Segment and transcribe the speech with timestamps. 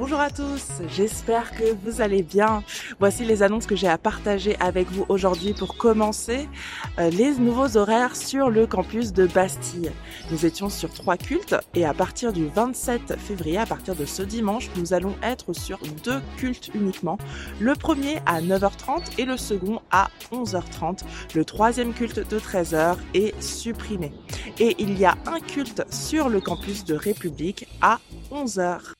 [0.00, 2.64] Bonjour à tous, j'espère que vous allez bien.
[2.98, 6.48] Voici les annonces que j'ai à partager avec vous aujourd'hui pour commencer
[6.98, 9.92] euh, les nouveaux horaires sur le campus de Bastille.
[10.30, 14.22] Nous étions sur trois cultes et à partir du 27 février, à partir de ce
[14.22, 17.18] dimanche, nous allons être sur deux cultes uniquement.
[17.60, 21.00] Le premier à 9h30 et le second à 11h30.
[21.34, 24.14] Le troisième culte de 13h est supprimé.
[24.58, 27.98] Et il y a un culte sur le campus de République à
[28.32, 28.94] 11h.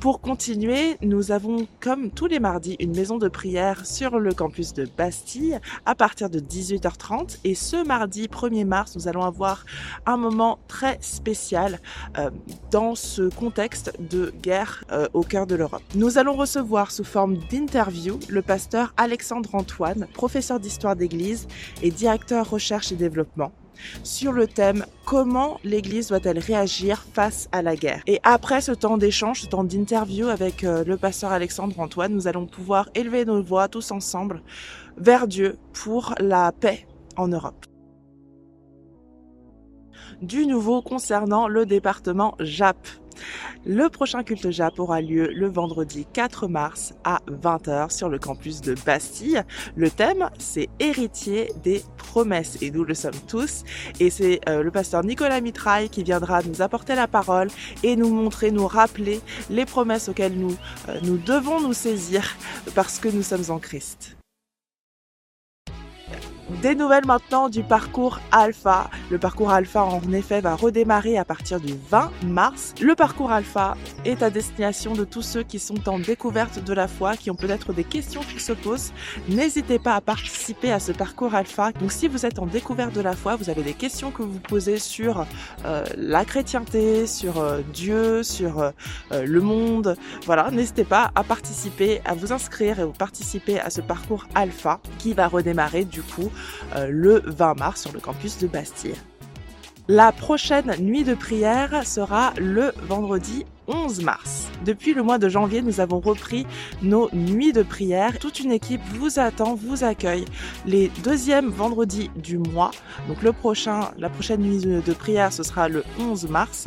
[0.00, 4.74] Pour continuer, nous avons, comme tous les mardis, une maison de prière sur le campus
[4.74, 7.38] de Bastille à partir de 18h30.
[7.44, 9.64] Et ce mardi 1er mars, nous allons avoir
[10.04, 11.80] un moment très spécial
[12.18, 12.30] euh,
[12.70, 15.82] dans ce contexte de guerre euh, au cœur de l'Europe.
[15.94, 21.48] Nous allons recevoir sous forme d'interview le pasteur Alexandre Antoine, professeur d'histoire d'église
[21.82, 23.50] et directeur recherche et développement
[24.02, 28.02] sur le thème comment l'Église doit-elle réagir face à la guerre?
[28.06, 32.26] Et après ce temps d'échange, ce temps d'interview avec euh, le pasteur Alexandre Antoine, nous
[32.28, 34.42] allons pouvoir élever nos voix tous ensemble
[34.96, 37.66] vers Dieu pour la paix en Europe.
[40.22, 42.76] Du nouveau concernant le département JAP.
[43.64, 48.60] Le prochain culte JAP aura lieu le vendredi 4 mars à 20h sur le campus
[48.60, 49.42] de Bastille.
[49.74, 53.64] Le thème, c'est héritier des promesses et nous le sommes tous.
[54.00, 57.48] Et c'est euh, le pasteur Nicolas Mitraille qui viendra nous apporter la parole
[57.82, 60.56] et nous montrer, nous rappeler les promesses auxquelles nous,
[60.88, 62.36] euh, nous devons nous saisir
[62.74, 64.15] parce que nous sommes en Christ.
[66.62, 68.88] Des nouvelles maintenant du parcours Alpha.
[69.10, 72.72] Le parcours Alpha en effet va redémarrer à partir du 20 mars.
[72.80, 76.86] Le parcours Alpha est à destination de tous ceux qui sont en découverte de la
[76.86, 78.92] foi, qui ont peut-être des questions qui se posent.
[79.28, 81.72] N'hésitez pas à participer à ce parcours Alpha.
[81.72, 84.38] Donc si vous êtes en découverte de la foi, vous avez des questions que vous
[84.38, 85.26] posez sur
[85.64, 88.70] euh, la chrétienté, sur euh, Dieu, sur euh,
[89.24, 89.96] le monde.
[90.26, 94.78] Voilà, n'hésitez pas à participer, à vous inscrire et à participer à ce parcours Alpha
[94.98, 96.30] qui va redémarrer du coup
[96.88, 98.94] le 20 mars sur le campus de Bastille.
[99.88, 104.48] La prochaine nuit de prière sera le vendredi 11 mars.
[104.64, 106.44] Depuis le mois de janvier, nous avons repris
[106.82, 108.18] nos nuits de prière.
[108.18, 110.24] Toute une équipe vous attend, vous accueille
[110.66, 112.72] les deuxièmes vendredis du mois.
[113.06, 116.66] Donc le prochain, la prochaine nuit de prière, ce sera le 11 mars,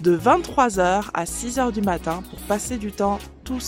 [0.00, 3.18] de 23h à 6h du matin pour passer du temps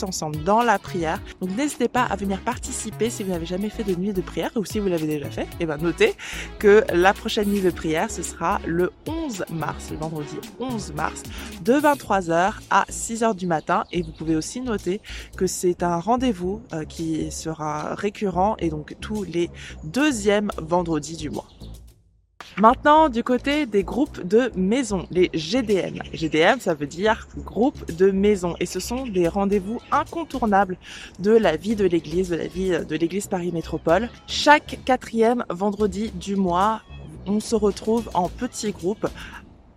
[0.03, 1.21] ensemble dans la prière.
[1.41, 4.51] Donc n'hésitez pas à venir participer si vous n'avez jamais fait de nuit de prière
[4.57, 5.43] ou si vous l'avez déjà fait.
[5.43, 6.15] Et eh bien notez
[6.59, 11.23] que la prochaine nuit de prière, ce sera le 11 mars, le vendredi 11 mars,
[11.63, 15.01] de 23h à 6 heures du matin et vous pouvez aussi noter
[15.37, 19.51] que c'est un rendez-vous euh, qui sera récurrent et donc tous les
[19.85, 21.47] deuxièmes vendredis du mois.
[22.59, 25.99] Maintenant, du côté des groupes de maisons, les GDM.
[26.13, 28.55] GDM, ça veut dire groupe de maison.
[28.61, 30.77] Et ce sont des rendez-vous incontournables
[31.19, 34.09] de la vie de l'église, de la vie de l'église Paris Métropole.
[34.27, 36.83] Chaque quatrième vendredi du mois,
[37.27, 39.07] on se retrouve en petits groupes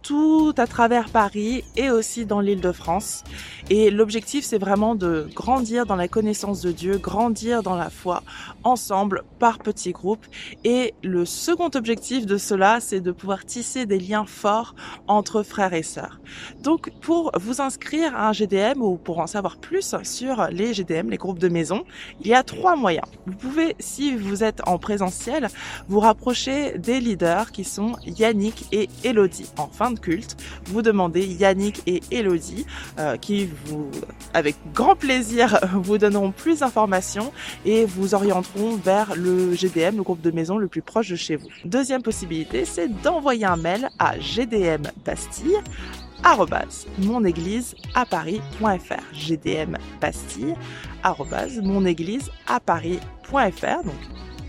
[0.06, 3.24] tout à travers Paris et aussi dans l'île de France.
[3.72, 8.22] Et l'objectif, c'est vraiment de grandir dans la connaissance de Dieu, grandir dans la foi,
[8.64, 10.26] ensemble, par petits groupes.
[10.64, 14.76] Et le second objectif de cela, c'est de pouvoir tisser des liens forts
[15.08, 16.20] entre frères et sœurs.
[16.62, 21.10] Donc, pour vous inscrire à un GDM ou pour en savoir plus sur les GDM,
[21.10, 21.84] les groupes de maison,
[22.22, 23.08] il y a trois moyens.
[23.26, 25.48] Vous pouvez, si vous êtes en présentiel,
[25.88, 29.50] vous rapprocher des leaders qui sont Yannick et Elodie.
[29.58, 29.68] En
[30.00, 32.66] culte, vous demandez Yannick et Elodie
[33.00, 33.90] euh, qui vous,
[34.34, 37.32] avec grand plaisir, vous donneront plus d'informations
[37.66, 41.36] et vous orienteront vers le GDM, le groupe de maison le plus proche de chez
[41.36, 41.48] vous.
[41.66, 45.58] Deuxième possibilité, c'est d'envoyer un mail à GDM Bastille
[46.98, 50.56] monéglise à paris.fr gdm Bastille
[51.62, 53.96] monéglise à paris.fr donc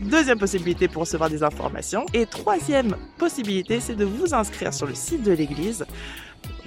[0.00, 2.04] Deuxième possibilité pour recevoir des informations.
[2.12, 5.86] Et troisième possibilité, c'est de vous inscrire sur le site de l'église.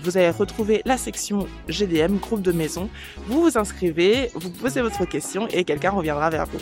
[0.02, 2.90] Vous allez retrouver la section GDM, groupe de maison.
[3.28, 6.60] Vous vous inscrivez, vous posez votre question et quelqu'un reviendra vers vous.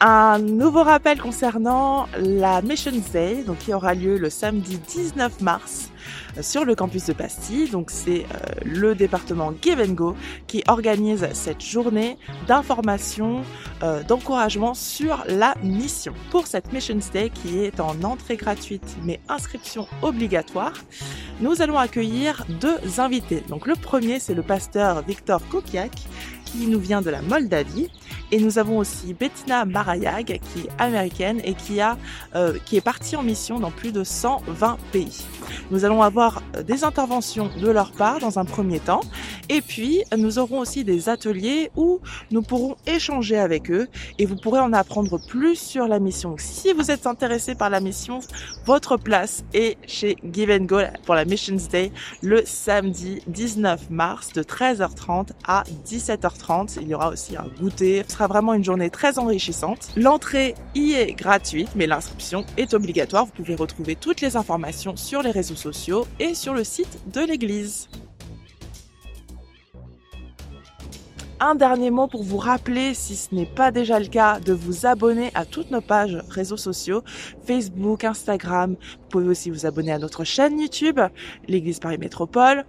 [0.00, 5.90] Un nouveau rappel concernant la Mission Day, qui aura lieu le samedi 19 mars
[6.40, 7.68] sur le campus de Bastille.
[7.70, 10.16] Donc c'est euh, le département Give Go
[10.46, 13.42] qui organise cette journée d'information,
[13.82, 16.12] euh, d'encouragement sur la mission.
[16.30, 20.74] Pour cette Mission Day qui est en entrée gratuite mais inscription obligatoire,
[21.40, 23.42] nous allons accueillir deux invités.
[23.48, 25.92] Donc le premier, c'est le pasteur Victor Kokiak,
[26.46, 27.90] qui nous vient de la Moldavie.
[28.32, 31.96] Et nous avons aussi Bettina Marayag, qui est américaine et qui, a,
[32.34, 35.24] euh, qui est partie en mission dans plus de 120 pays.
[35.70, 39.02] Nous allons avoir euh, des interventions de leur part dans un premier temps.
[39.48, 42.00] Et puis, nous aurons aussi des ateliers où
[42.32, 43.86] nous pourrons échanger avec eux
[44.18, 46.34] et vous pourrez en apprendre plus sur la mission.
[46.38, 48.18] Si vous êtes intéressé par la mission,
[48.64, 54.32] votre place est chez Give and Go pour la Missions Day le samedi 19 mars
[54.32, 56.35] de 13h30 à 17h30.
[56.80, 59.88] Il y aura aussi un goûter sera vraiment une journée très enrichissante.
[59.96, 63.26] L'entrée y est gratuite, mais l'inscription est obligatoire.
[63.26, 67.20] Vous pouvez retrouver toutes les informations sur les réseaux sociaux et sur le site de
[67.20, 67.88] l'église.
[71.38, 74.86] Un dernier mot pour vous rappeler, si ce n'est pas déjà le cas, de vous
[74.86, 77.02] abonner à toutes nos pages réseaux sociaux,
[77.46, 78.76] Facebook, Instagram.
[78.80, 80.98] Vous pouvez aussi vous abonner à notre chaîne YouTube,
[81.46, 82.64] l'Église Paris Métropole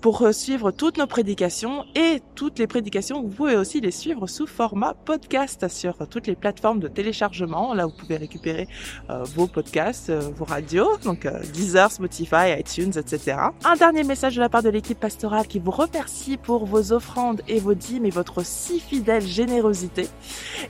[0.00, 4.46] pour suivre toutes nos prédications et toutes les prédications, vous pouvez aussi les suivre sous
[4.46, 7.74] format podcast sur toutes les plateformes de téléchargement.
[7.74, 8.66] Là, vous pouvez récupérer
[9.10, 13.36] euh, vos podcasts, euh, vos radios, donc euh, Deezer, Spotify, iTunes, etc.
[13.64, 17.42] Un dernier message de la part de l'équipe pastorale qui vous remercie pour vos offrandes
[17.48, 20.08] et vos dîmes et votre si fidèle générosité.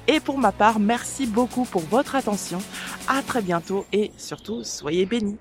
[0.09, 2.59] Et pour ma part, merci beaucoup pour votre attention.
[3.07, 5.39] À très bientôt et surtout, soyez bénis.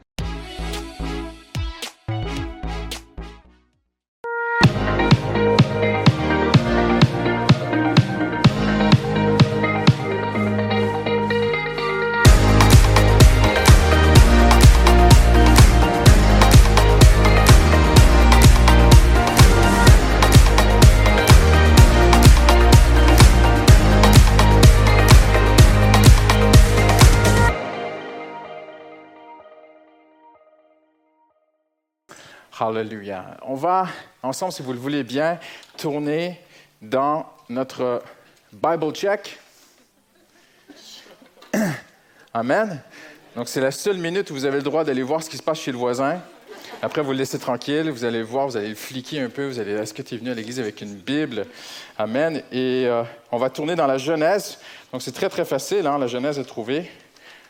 [32.61, 33.38] Hallelujah.
[33.44, 33.88] On va
[34.21, 35.39] ensemble, si vous le voulez bien,
[35.77, 36.41] tourner
[36.81, 38.03] dans notre
[38.51, 39.39] Bible check.
[42.33, 42.81] Amen.
[43.33, 45.41] Donc, c'est la seule minute où vous avez le droit d'aller voir ce qui se
[45.41, 46.21] passe chez le voisin.
[46.81, 49.59] Après, vous le laissez tranquille, vous allez voir, vous allez le fliquer un peu, vous
[49.59, 51.45] allez, est-ce que tu es venu à l'église avec une Bible?
[51.97, 52.44] Amen.
[52.51, 54.59] Et euh, on va tourner dans la Genèse.
[54.91, 55.97] Donc, c'est très, très facile, hein?
[55.97, 56.91] la Genèse est trouvée.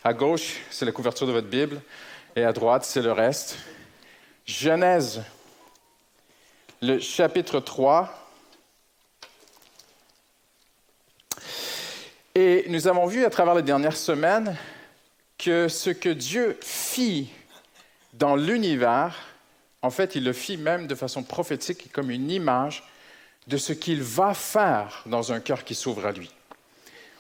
[0.04, 1.82] À gauche, c'est la couverture de votre Bible,
[2.36, 3.58] et à droite, c'est le reste.
[4.50, 5.22] Genèse,
[6.82, 8.12] le chapitre 3.
[12.34, 14.58] Et nous avons vu à travers les dernières semaines
[15.38, 17.30] que ce que Dieu fit
[18.14, 19.16] dans l'univers,
[19.84, 22.84] en fait, il le fit même de façon prophétique comme une image
[23.46, 26.32] de ce qu'il va faire dans un cœur qui s'ouvre à lui.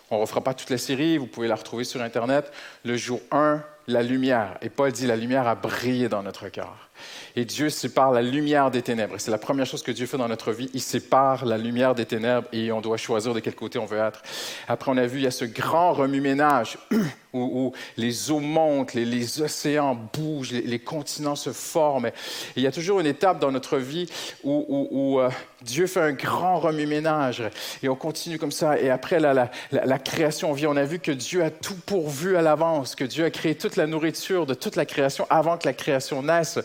[0.10, 2.52] On ne refera pas toute la série, vous pouvez la retrouver sur Internet.
[2.84, 4.58] Le jour 1, la lumière.
[4.64, 6.89] Et Paul dit, la lumière a brillé dans notre cœur.
[7.36, 9.16] Et Dieu sépare la lumière des ténèbres.
[9.18, 10.70] C'est la première chose que Dieu fait dans notre vie.
[10.74, 14.00] Il sépare la lumière des ténèbres et on doit choisir de quel côté on veut
[14.00, 14.22] être.
[14.68, 16.78] Après, on a vu, il y a ce grand remue-ménage
[17.34, 22.12] où, les eaux montent, les, océans bougent, les, continents se forment.
[22.56, 24.10] Il y a toujours une étape dans notre vie
[24.44, 25.30] où, euh,
[25.62, 27.44] Dieu fait un grand remue-ménage
[27.84, 28.80] et on continue comme ça.
[28.80, 32.96] Et après la, création vient, on a vu que Dieu a tout pourvu à l'avance,
[32.96, 36.24] que Dieu a créé toute la nourriture de toute la création avant que la création
[36.24, 36.60] naisse.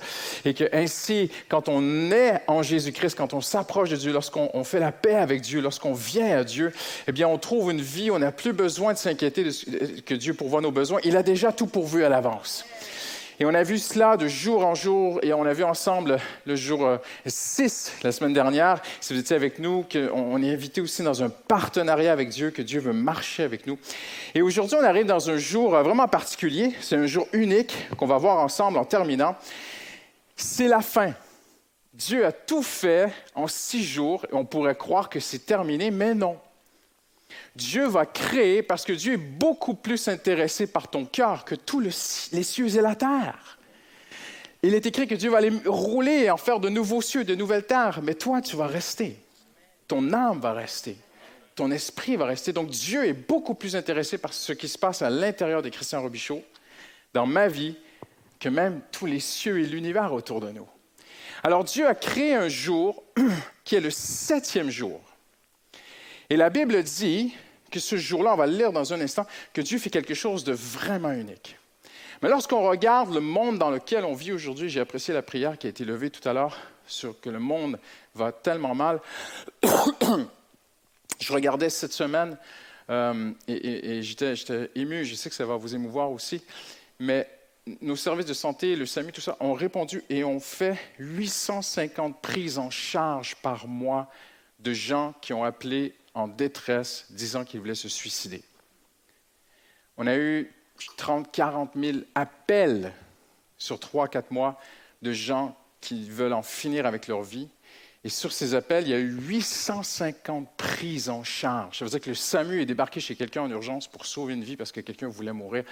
[0.44, 4.80] Et que ainsi, quand on est en Jésus-Christ, quand on s'approche de Dieu, lorsqu'on fait
[4.80, 6.72] la paix avec Dieu, lorsqu'on vient à Dieu,
[7.08, 9.44] eh bien, on trouve une vie où on n'a plus besoin de s'inquiéter
[10.06, 11.00] que Dieu pourvoit nos besoins.
[11.04, 12.64] Il a déjà tout pourvu à l'avance.
[13.40, 16.54] Et on a vu cela de jour en jour, et on a vu ensemble le
[16.54, 18.80] jour 6 euh, la semaine dernière.
[19.00, 22.62] Si vous étiez avec nous, on est invité aussi dans un partenariat avec Dieu, que
[22.62, 23.76] Dieu veut marcher avec nous.
[24.36, 26.74] Et aujourd'hui, on arrive dans un jour euh, vraiment particulier.
[26.80, 29.34] C'est un jour unique qu'on va voir ensemble en terminant.
[30.36, 31.12] C'est la fin.
[31.92, 36.14] Dieu a tout fait en six jours, et on pourrait croire que c'est terminé, mais
[36.14, 36.38] non.
[37.56, 41.80] Dieu va créer parce que Dieu est beaucoup plus intéressé par ton cœur que tous
[41.80, 43.58] les cieux et la terre.
[44.62, 47.34] Il est écrit que Dieu va aller rouler et en faire de nouveaux cieux, de
[47.34, 49.18] nouvelles terres, mais toi, tu vas rester.
[49.86, 50.96] Ton âme va rester.
[51.54, 52.52] Ton esprit va rester.
[52.52, 55.98] Donc Dieu est beaucoup plus intéressé par ce qui se passe à l'intérieur des chrétiens
[55.98, 56.42] Robichaud,
[57.12, 57.76] dans ma vie,
[58.40, 60.66] que même tous les cieux et l'univers autour de nous.
[61.42, 63.04] Alors Dieu a créé un jour
[63.64, 65.00] qui est le septième jour.
[66.30, 67.34] Et la Bible dit
[67.70, 70.44] que ce jour-là, on va le lire dans un instant, que Dieu fait quelque chose
[70.44, 71.56] de vraiment unique.
[72.22, 75.66] Mais lorsqu'on regarde le monde dans lequel on vit aujourd'hui, j'ai apprécié la prière qui
[75.66, 77.78] a été levée tout à l'heure sur que le monde
[78.14, 79.00] va tellement mal.
[81.20, 82.38] je regardais cette semaine
[82.90, 86.42] euh, et, j'étais ému, je sais que ça va vous émouvoir aussi,
[86.98, 87.28] mais
[87.80, 92.58] nos services de santé, le SAMU, tout ça, ont répondu et ont fait 850 prises
[92.58, 94.10] en charge par mois
[94.60, 98.42] de gens qui ont appelé en détresse disant qu'ils voulaient se suicider.
[99.96, 100.50] On a eu
[100.96, 102.92] 30, 40 000 appels
[103.58, 104.60] sur 3-4 mois
[105.02, 107.48] de gens qui veulent en finir avec leur vie.
[108.04, 111.78] Et sur ces appels, il y a eu 850 prises en charge.
[111.78, 114.44] Ça veut dire que le SAMU est débarqué chez quelqu'un en urgence pour sauver une
[114.44, 115.64] vie parce que quelqu'un voulait mourir,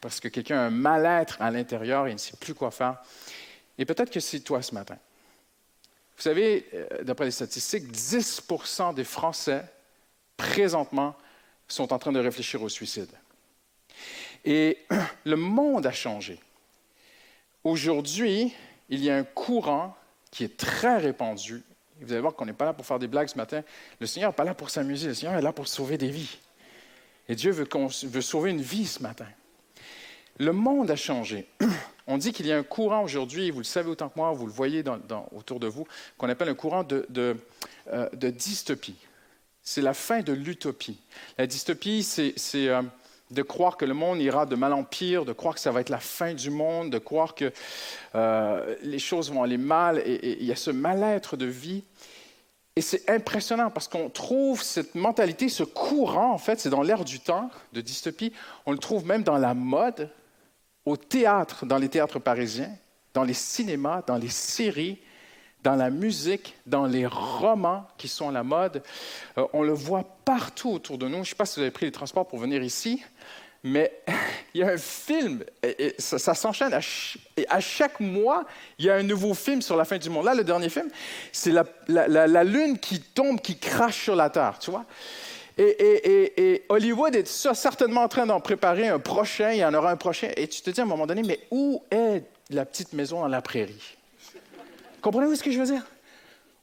[0.00, 2.98] parce que quelqu'un a un mal-être à l'intérieur et ne sait plus quoi faire.
[3.78, 4.98] Et peut-être que c'est toi ce matin.
[6.16, 8.42] Vous savez, euh, d'après les statistiques, 10
[8.94, 9.64] des Français,
[10.38, 11.14] présentement,
[11.68, 13.10] sont en train de réfléchir au suicide.
[14.46, 14.78] Et
[15.24, 16.40] le monde a changé.
[17.64, 18.54] Aujourd'hui,
[18.88, 19.94] il y a un courant
[20.30, 21.62] qui est très répandu.
[22.00, 23.62] vous allez voir qu'on n'est pas là pour faire des blagues ce matin.
[24.00, 25.08] Le Seigneur n'est pas là pour s'amuser.
[25.08, 26.38] Le Seigneur est là pour sauver des vies.
[27.28, 29.26] Et Dieu veut, sauver une vie ce matin.
[30.38, 31.46] Le monde a changé.
[32.06, 34.46] On dit qu'il y a un courant aujourd'hui, vous le savez autant que moi, vous
[34.46, 34.82] le voyez
[35.32, 37.36] autour de vous, qu'on appelle un courant de, de
[37.92, 38.96] euh, dystopie.
[39.70, 40.96] C'est la fin de l'utopie.
[41.36, 42.80] La dystopie, c'est euh,
[43.30, 45.82] de croire que le monde ira de mal en pire, de croire que ça va
[45.82, 47.52] être la fin du monde, de croire que
[48.14, 51.84] euh, les choses vont aller mal, et, il y a ce mal-être de vie.
[52.76, 57.04] Et c'est impressionnant parce qu'on trouve cette mentalité, ce courant, en fait, c'est dans l'ère
[57.04, 58.32] du temps de dystopie,
[58.64, 60.08] on le trouve même dans la mode,
[60.86, 62.74] au théâtre, dans les théâtres parisiens,
[63.12, 64.98] dans les cinémas, dans les séries,
[65.64, 68.82] dans la musique, dans les romans qui sont à la mode.
[69.36, 71.16] Euh, on le voit partout autour de nous.
[71.16, 73.02] Je ne sais pas si vous avez pris les transports pour venir ici,
[73.64, 73.92] mais
[74.54, 76.72] il y a un film, et, ça, s'enchaîne.
[76.72, 78.44] À, chaque mois,
[78.78, 80.24] il y a un nouveau film sur la fin du monde.
[80.24, 80.88] Là, le dernier film,
[81.32, 81.52] c'est
[81.88, 84.84] la, lune qui tombe, qui crache sur la Terre, tu vois.
[85.58, 89.96] Et, Hollywood est certainement en train d'en préparer un prochain, il y en aura un
[89.96, 90.28] prochain.
[90.36, 93.28] Et tu te dis à un moment donné, mais où est la petite maison dans
[93.28, 93.97] la prairie?
[95.00, 95.86] Comprenez-vous ce que je veux dire?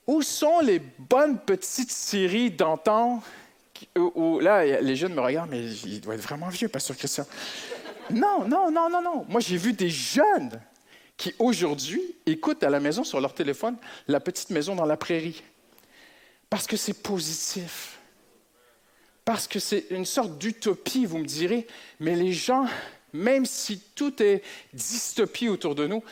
[0.07, 3.21] Où sont les bonnes petites séries d'antan
[4.41, 7.25] là, les jeunes me regardent, mais il doit être vraiment vieux, Pasteur Christian.
[8.11, 9.25] Non, non, non, non, non.
[9.27, 10.61] Moi, j'ai vu des jeunes
[11.17, 13.77] qui, aujourd'hui, écoutent à la maison sur leur téléphone
[14.07, 15.43] la petite maison dans la prairie.
[16.49, 17.97] Parce que c'est positif.
[19.23, 21.67] Parce que c'est une sorte d'utopie, vous me direz.
[21.99, 22.67] Mais les gens,
[23.11, 26.03] même si tout est dystopie autour de nous,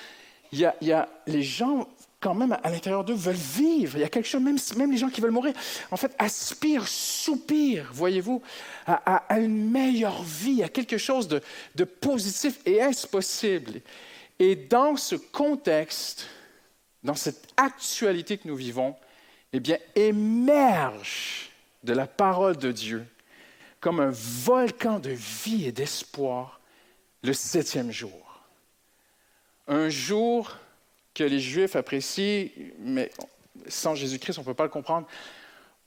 [0.51, 1.88] il y a, y a, les gens
[2.24, 3.98] quand même, à l'intérieur d'eux, veulent vivre.
[3.98, 5.53] Il y a quelque chose, même, les gens qui veulent mourir,
[5.92, 8.42] en fait, aspirent, soupirent, voyez-vous,
[8.88, 11.42] à, une meilleure vie, à quelque chose de,
[11.75, 12.60] de positif.
[12.65, 13.82] Et est-ce possible?
[14.39, 16.27] Et dans ce contexte,
[17.03, 18.96] dans cette actualité que nous vivons,
[19.51, 21.51] eh bien, émerge
[21.84, 23.06] de la parole de Dieu
[23.82, 26.62] comme un volcan de vie et d'espoir
[27.22, 28.42] le septième jour.
[29.68, 30.58] Un jour
[31.13, 33.12] que les Juifs apprécient, mais
[33.67, 35.08] sans Jésus-Christ, on ne peut pas le comprendre.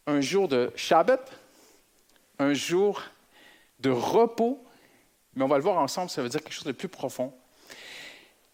[0.07, 1.33] Un jour de Shabbat,
[2.39, 3.03] un jour
[3.81, 4.63] de repos,
[5.35, 7.33] mais on va le voir ensemble, ça veut dire quelque chose de plus profond.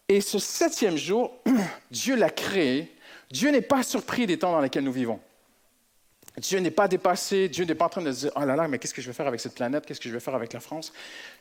[0.09, 1.31] Et ce septième jour,
[1.91, 2.91] Dieu l'a créé.
[3.31, 5.19] Dieu n'est pas surpris des temps dans lesquels nous vivons.
[6.37, 8.67] Dieu n'est pas dépassé, Dieu n'est pas en train de se dire, oh là là,
[8.67, 10.51] mais qu'est-ce que je vais faire avec cette planète, qu'est-ce que je vais faire avec
[10.53, 10.91] la France.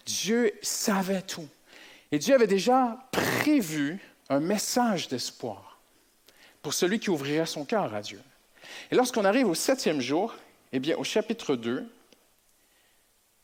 [0.04, 1.48] Dieu savait tout.
[2.12, 3.98] Et Dieu avait déjà prévu
[4.32, 5.78] un message d'espoir
[6.62, 8.20] pour celui qui ouvrirait son cœur à Dieu.
[8.90, 10.34] Et lorsqu'on arrive au septième jour,
[10.72, 11.86] eh bien, au chapitre 2,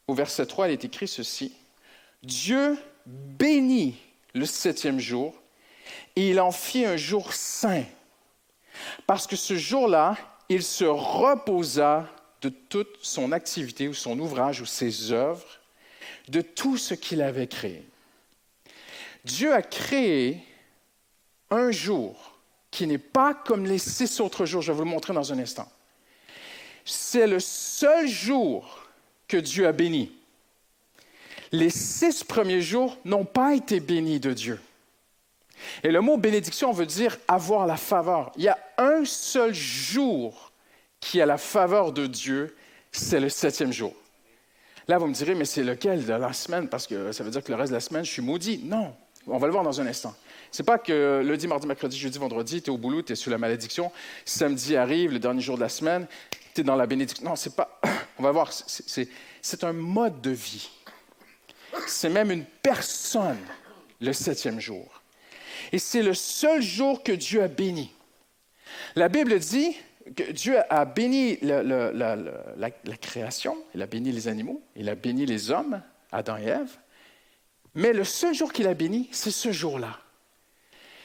[0.06, 1.54] au verset 3, il est écrit ceci.
[2.22, 3.96] Dieu bénit
[4.34, 5.34] le septième jour
[6.16, 7.84] et il en fit un jour saint.
[9.06, 10.16] Parce que ce jour-là,
[10.48, 12.08] il se reposa
[12.40, 15.46] de toute son activité ou son ouvrage ou ses œuvres,
[16.28, 17.86] de tout ce qu'il avait créé.
[19.24, 20.42] Dieu a créé
[21.50, 22.38] un jour
[22.70, 24.62] qui n'est pas comme les six autres jours.
[24.62, 25.68] Je vais vous le montrer dans un instant.
[26.84, 28.86] C'est le seul jour
[29.26, 30.12] que Dieu a béni.
[31.52, 34.60] Les six premiers jours n'ont pas été bénis de Dieu.
[35.82, 38.32] Et le mot bénédiction veut dire avoir la faveur.
[38.36, 40.52] Il y a un seul jour
[41.00, 42.56] qui a la faveur de Dieu,
[42.92, 43.94] c'est le septième jour.
[44.86, 46.68] Là, vous me direz, mais c'est lequel de la semaine?
[46.68, 48.60] Parce que ça veut dire que le reste de la semaine, je suis maudit.
[48.64, 48.94] Non,
[49.26, 50.14] on va le voir dans un instant.
[50.50, 53.30] C'est pas que lundi, mardi, mercredi, jeudi, vendredi, tu es au boulot, tu es sous
[53.30, 53.92] la malédiction.
[54.24, 56.06] Samedi arrive, le dernier jour de la semaine,
[56.54, 57.24] tu es dans la bénédiction.
[57.24, 57.80] Non, c'est pas.
[58.18, 60.68] On va voir, c'est un mode de vie.
[61.86, 63.38] C'est même une personne,
[64.00, 65.02] le septième jour.
[65.72, 67.92] Et c'est le seul jour que Dieu a béni.
[68.96, 69.76] La Bible dit
[70.16, 75.26] que Dieu a béni la, la, création, il a béni les animaux, il a béni
[75.26, 76.78] les hommes, Adam et Ève,
[77.74, 79.98] Mais le seul jour qu'il a béni, c'est ce jour-là.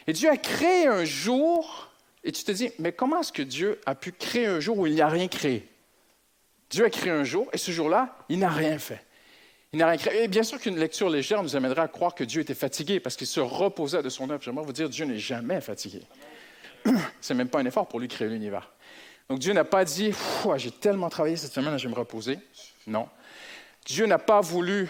[0.07, 1.91] Et Dieu a créé un jour,
[2.23, 4.87] et tu te dis, mais comment est-ce que Dieu a pu créer un jour où
[4.87, 5.67] il n'y a rien créé?
[6.69, 9.03] Dieu a créé un jour, et ce jour-là, il n'a rien fait.
[9.73, 10.23] Il n'a rien créé.
[10.23, 13.15] Et bien sûr qu'une lecture légère nous amènerait à croire que Dieu était fatigué parce
[13.15, 14.41] qu'il se reposait de son œuvre.
[14.43, 16.01] J'aimerais vous dire, Dieu n'est jamais fatigué.
[17.21, 18.71] C'est même pas un effort pour lui créer l'univers.
[19.29, 20.13] Donc Dieu n'a pas dit,
[20.57, 22.37] j'ai tellement travaillé cette semaine, je vais me reposer.
[22.85, 23.07] Non.
[23.85, 24.89] Dieu n'a pas voulu,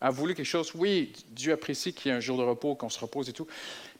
[0.00, 0.72] a voulu quelque chose.
[0.74, 3.46] Oui, Dieu apprécie qu'il y ait un jour de repos, qu'on se repose et tout.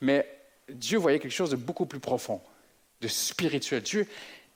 [0.01, 0.27] Mais
[0.69, 2.41] Dieu voyait quelque chose de beaucoup plus profond,
[3.01, 3.83] de spirituel.
[3.83, 4.07] Dieu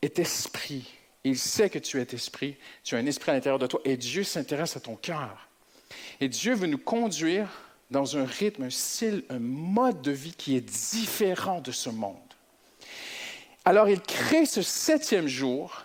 [0.03, 0.91] est esprit.
[1.25, 3.97] Il sait que tu es esprit, tu as un esprit à l'intérieur de toi, et
[3.97, 5.49] Dieu s'intéresse à ton cœur.
[6.21, 7.49] Et Dieu veut nous conduire
[7.91, 12.17] dans un rythme, un style, un mode de vie qui est différent de ce monde.
[13.65, 15.85] Alors il crée ce septième jour,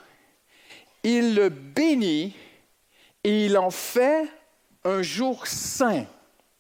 [1.04, 2.34] il le bénit
[3.24, 4.28] et il en fait
[4.90, 6.06] un jour saint.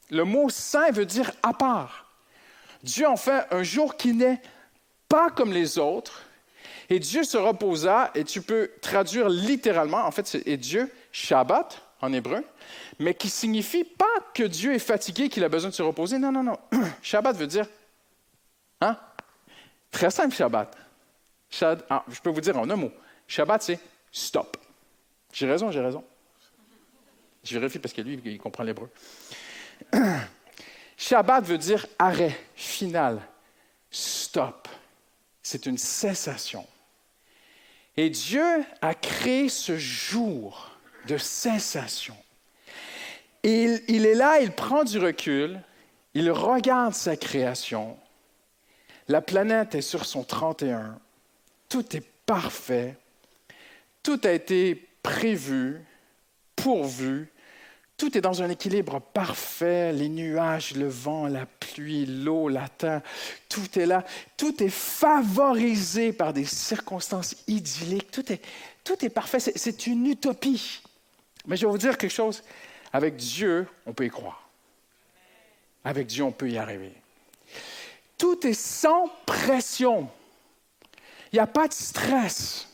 [0.09, 2.05] Le mot saint veut dire à part.
[2.83, 4.41] Dieu en fait un jour qui n'est
[5.07, 6.23] pas comme les autres.
[6.89, 12.11] Et Dieu se reposa, et tu peux traduire littéralement, en fait, c'est Dieu, Shabbat en
[12.13, 12.43] hébreu,
[12.97, 16.17] mais qui signifie pas que Dieu est fatigué, qu'il a besoin de se reposer.
[16.17, 16.57] Non, non, non.
[17.03, 17.67] Shabbat veut dire,
[18.81, 18.97] hein?
[19.91, 20.75] Très simple, Shabbat.
[21.89, 22.91] Ah, je peux vous dire en un mot.
[23.27, 23.79] Shabbat, c'est
[24.11, 24.57] stop.
[25.31, 26.03] J'ai raison, j'ai raison.
[27.43, 28.89] Je vérifie parce que lui, il comprend l'hébreu.
[30.97, 33.21] Shabbat veut dire arrêt, final,
[33.89, 34.67] stop.
[35.41, 36.67] C'est une cessation.
[37.95, 40.77] Et Dieu a créé ce jour
[41.07, 42.17] de cessation.
[43.43, 45.61] il, il est là, il prend du recul,
[46.13, 47.97] il regarde sa création.
[49.07, 50.99] La planète est sur son 31.
[51.67, 52.95] Tout est parfait.
[54.03, 55.81] Tout a été prévu,
[56.63, 57.31] pourvu,
[57.99, 63.01] tout est dans un équilibre parfait, les nuages, le vent, la pluie, l'eau, la terre,
[63.49, 64.05] tout est là.
[64.37, 68.09] Tout est favorisé par des circonstances idylliques.
[68.09, 68.41] Tout est,
[68.85, 69.39] tout est parfait.
[69.39, 70.81] C'est une utopie.
[71.45, 72.41] Mais je vais vous dire quelque chose.
[72.93, 74.49] Avec Dieu, on peut y croire.
[75.83, 76.93] Avec Dieu, on peut y arriver.
[78.17, 80.09] Tout est sans pression.
[81.33, 82.69] Il n'y a pas de stress.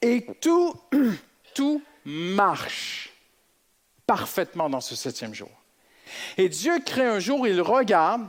[0.00, 0.80] Et tout,
[1.54, 3.10] tout marche
[4.06, 5.50] parfaitement dans ce septième jour.
[6.38, 8.26] Et Dieu crée un jour, il regarde,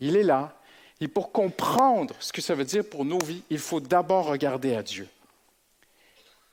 [0.00, 0.60] il est là,
[1.00, 4.74] et pour comprendre ce que ça veut dire pour nos vies, il faut d'abord regarder
[4.74, 5.08] à Dieu.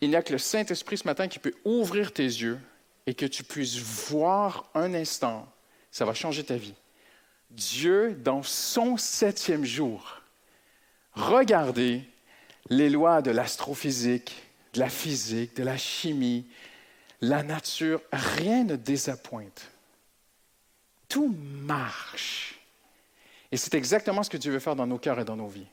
[0.01, 2.59] Il n'y a que le Saint-Esprit ce matin qui peut ouvrir tes yeux
[3.07, 5.47] et que tu puisses voir un instant,
[5.91, 6.75] ça va changer ta vie.
[7.49, 10.21] Dieu, dans son septième jour,
[11.13, 12.03] regardez
[12.69, 16.45] les lois de l'astrophysique, de la physique, de la chimie,
[17.21, 19.69] la nature, rien ne désappointe.
[21.07, 22.59] Tout marche.
[23.51, 25.67] Et c'est exactement ce que Dieu veut faire dans nos cœurs et dans nos vies.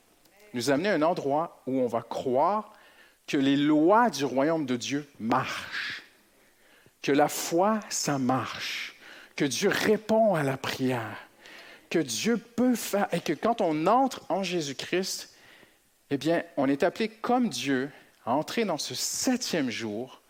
[0.53, 2.73] Nous amener à un endroit où on va croire
[3.25, 6.01] que les lois du royaume de Dieu marchent,
[7.01, 8.95] que la foi, ça marche,
[9.35, 11.17] que Dieu répond à la prière,
[11.89, 15.33] que Dieu peut faire, et que quand on entre en Jésus-Christ,
[16.09, 17.91] eh bien, on est appelé comme Dieu
[18.29, 20.21] à entrer dans ce septième jour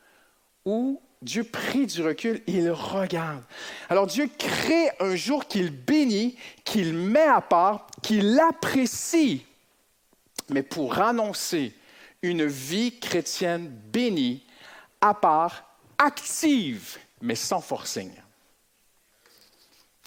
[0.63, 3.43] où Dieu prit du recul il regarde.
[3.89, 9.45] Alors Dieu crée un jour qu'il bénit, qu'il met à part, qu'il apprécie,
[10.47, 11.75] mais pour annoncer
[12.21, 14.45] une vie chrétienne bénie,
[15.01, 15.65] à part,
[15.97, 18.11] active, mais sans forcing.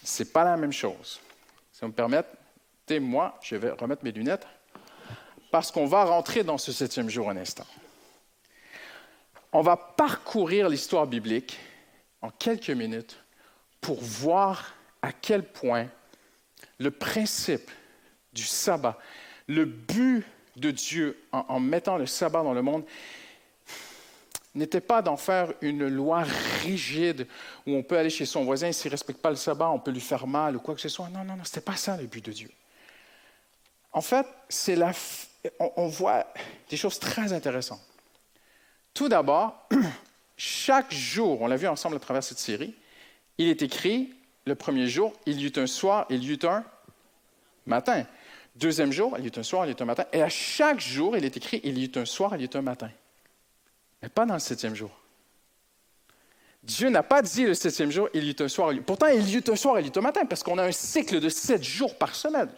[0.02, 1.20] Ce n'est pas la même chose.
[1.70, 4.46] Si vous me permettez, moi, je vais remettre mes lunettes
[5.50, 7.66] parce qu'on va rentrer dans ce septième jour un instant
[9.52, 11.58] on va parcourir l'histoire biblique
[12.22, 13.18] en quelques minutes
[13.80, 15.88] pour voir à quel point
[16.78, 17.70] le principe
[18.32, 18.98] du sabbat,
[19.46, 20.24] le but
[20.56, 22.84] de Dieu en, mettant le sabbat dans le monde,
[24.54, 26.24] n'était pas d'en faire une loi
[26.62, 27.26] rigide
[27.66, 29.90] où on peut aller chez son voisin, s'il ne respecte pas le sabbat, on peut
[29.90, 31.08] lui faire mal ou quoi que ce soit.
[31.08, 32.50] Non, non, non, ce n'était pas ça le but de Dieu.
[33.92, 34.92] En fait, c'est la,
[35.58, 36.26] on voit
[36.68, 37.91] des choses très intéressantes.
[38.94, 39.68] Tout d'abord,
[40.36, 42.74] chaque jour, on l'a vu ensemble à travers cette série,
[43.38, 44.12] il est écrit
[44.44, 46.64] le premier jour, il y eut un soir, il y eut un
[47.66, 48.04] matin.
[48.56, 50.04] Deuxième jour, il y eut un soir, il y eut un matin.
[50.12, 52.50] Et à chaque jour, il est écrit, il y eut un soir, il y eut
[52.54, 52.90] un matin.
[54.02, 54.90] Mais pas dans le septième jour.
[56.62, 58.72] Dieu n'a pas dit le septième jour, il y eut un soir.
[58.86, 60.72] Pourtant, il y eut un soir, il y eut un matin, parce qu'on a un
[60.72, 62.50] cycle de sept jours par semaine.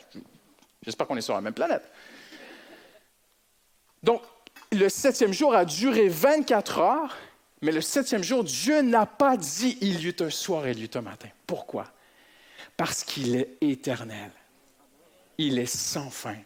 [0.83, 1.89] J'espère qu'on est sur la même planète.
[4.03, 4.23] Donc,
[4.75, 7.17] le septième jour a duré 24 heures,
[7.63, 10.81] mais le septième jour, Dieu n'a pas dit il y eut un soir et il
[10.81, 11.29] y eut un matin.
[11.47, 11.87] Pourquoi?
[12.77, 14.31] Parce qu'il est éternel.
[15.39, 16.37] Il est sans fin.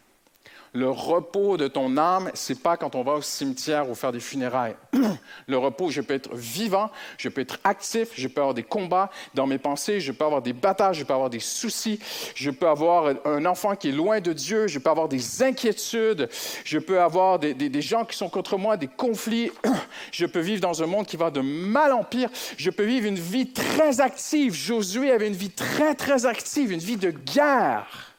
[0.73, 4.19] Le repos de ton âme, c'est pas quand on va au cimetière ou faire des
[4.19, 4.75] funérailles.
[5.47, 9.09] Le repos, je peux être vivant, je peux être actif, je peux avoir des combats
[9.33, 11.99] dans mes pensées, je peux avoir des batailles, je peux avoir des soucis,
[12.35, 16.29] je peux avoir un enfant qui est loin de Dieu, je peux avoir des inquiétudes,
[16.63, 19.51] je peux avoir des, des gens qui sont contre moi, des conflits,
[20.11, 23.07] je peux vivre dans un monde qui va de mal en pire, je peux vivre
[23.07, 24.53] une vie très active.
[24.53, 28.13] Josué avait une vie très, très active, une vie de guerre.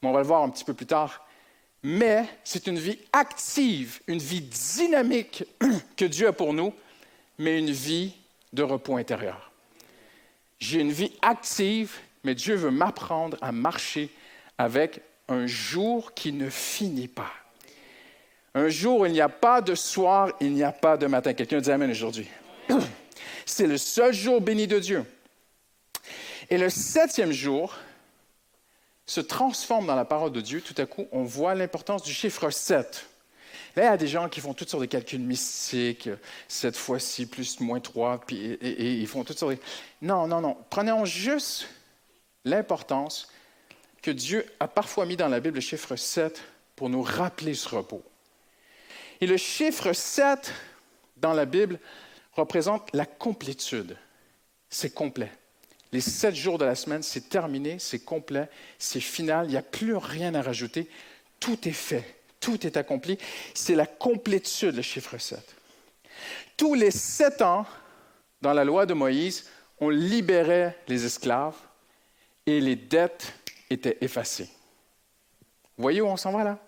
[0.00, 1.21] Mais on va le voir un petit peu plus tard
[1.82, 5.44] mais c'est une vie active, une vie dynamique
[5.96, 6.72] que Dieu a pour nous,
[7.38, 8.14] mais une vie
[8.52, 9.50] de repos intérieur.
[10.58, 14.10] J'ai une vie active, mais Dieu veut m'apprendre à marcher
[14.58, 17.32] avec un jour qui ne finit pas.
[18.54, 21.32] Un jour il n'y a pas de soir, il n'y a pas de matin.
[21.32, 22.28] Quelqu'un dit Amen aujourd'hui.
[23.46, 25.04] C'est le seul jour béni de Dieu.
[26.50, 27.74] Et le septième jour,
[29.12, 32.48] se transforme dans la parole de Dieu, tout à coup, on voit l'importance du chiffre
[32.48, 33.06] 7.
[33.76, 36.08] Là, il y a des gens qui font toutes sortes de calculs mystiques,
[36.48, 39.58] cette fois-ci, plus, moins 3, puis, et, ils font toutes sortes de...
[40.00, 40.56] Non, non, non.
[40.70, 41.68] Prenons juste
[42.46, 43.28] l'importance
[44.00, 46.42] que Dieu a parfois mis dans la Bible le chiffre 7
[46.74, 48.02] pour nous rappeler ce repos.
[49.20, 50.54] Et le chiffre 7
[51.18, 51.78] dans la Bible
[52.32, 53.94] représente la complétude.
[54.70, 55.30] C'est complet.
[55.92, 59.62] Les sept jours de la semaine, c'est terminé, c'est complet, c'est final, il n'y a
[59.62, 60.88] plus rien à rajouter.
[61.38, 63.18] Tout est fait, tout est accompli.
[63.54, 65.38] C'est la complétude, le chiffre 7.
[66.56, 67.66] Tous les sept ans,
[68.40, 69.48] dans la loi de Moïse,
[69.80, 71.56] on libérait les esclaves
[72.46, 73.34] et les dettes
[73.68, 74.48] étaient effacées.
[75.76, 76.58] Vous voyez où on s'en va là?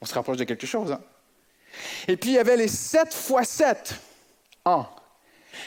[0.00, 0.92] On se rapproche de quelque chose.
[0.92, 1.02] Hein?
[2.06, 3.96] Et puis il y avait les sept fois sept
[4.64, 4.88] ans,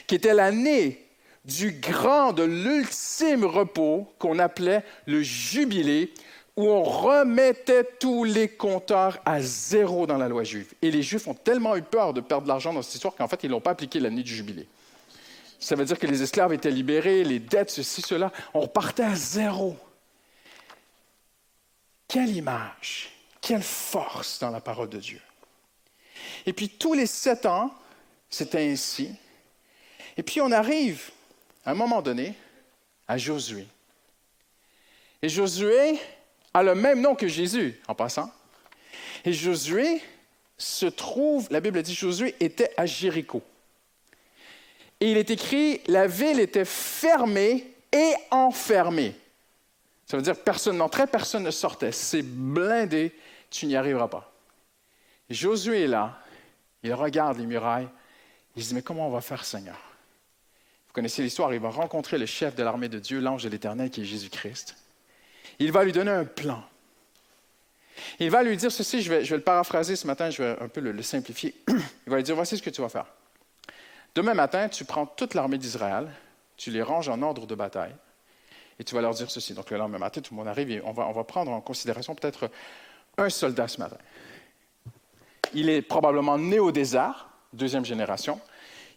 [0.08, 1.11] qui était l'année
[1.46, 6.14] du grand, de l'ultime repos qu'on appelait le jubilé,
[6.56, 10.74] où on remettait tous les compteurs à zéro dans la loi juive.
[10.82, 13.28] Et les Juifs ont tellement eu peur de perdre de l'argent dans cette histoire qu'en
[13.28, 14.68] fait, ils n'ont pas appliqué l'année du jubilé.
[15.60, 18.32] Ça veut dire que les esclaves étaient libérés, les dettes, ceci, cela.
[18.54, 19.78] On repartait à zéro.
[22.08, 25.22] Quelle image, quelle force dans la parole de Dieu.
[26.46, 27.72] Et puis tous les sept ans,
[28.30, 29.12] c'était ainsi.
[30.18, 31.12] Et puis on arrive
[31.66, 32.36] à un moment donné,
[33.08, 33.68] à Josué.
[35.22, 36.00] Et Josué
[36.54, 38.32] a le même nom que Jésus, en passant.
[39.24, 40.02] Et Josué
[40.58, 43.42] se trouve, la Bible dit, Josué était à Jéricho.
[45.00, 49.16] Et il est écrit, la ville était fermée et enfermée.
[50.06, 51.92] Ça veut dire personne n'entrait, personne ne sortait.
[51.92, 53.16] C'est blindé,
[53.50, 54.32] tu n'y arriveras pas.
[55.30, 56.20] Josué est là,
[56.84, 57.88] il regarde les murailles,
[58.56, 59.80] il se dit, mais comment on va faire, Seigneur?
[60.92, 63.90] Vous connaissez l'histoire, il va rencontrer le chef de l'armée de Dieu, l'ange de l'Éternel,
[63.90, 64.76] qui est Jésus-Christ.
[65.60, 66.66] Il va lui donner un plan.
[68.20, 70.82] Il va lui dire ceci, je vais, le paraphraser ce matin, je vais un peu
[70.82, 71.56] le, simplifier.
[71.70, 73.06] Il va lui dire, voici ce que tu vas faire.
[74.16, 76.12] Demain matin, tu prends toute l'armée d'Israël,
[76.58, 77.96] tu les ranges en ordre de bataille,
[78.78, 79.54] et tu vas leur dire ceci.
[79.54, 81.62] Donc le lendemain matin, tout le monde arrive et on va, on va prendre en
[81.62, 82.52] considération peut-être
[83.18, 83.98] un soldat ce matin.
[85.54, 88.42] Il est probablement né au désert, deuxième génération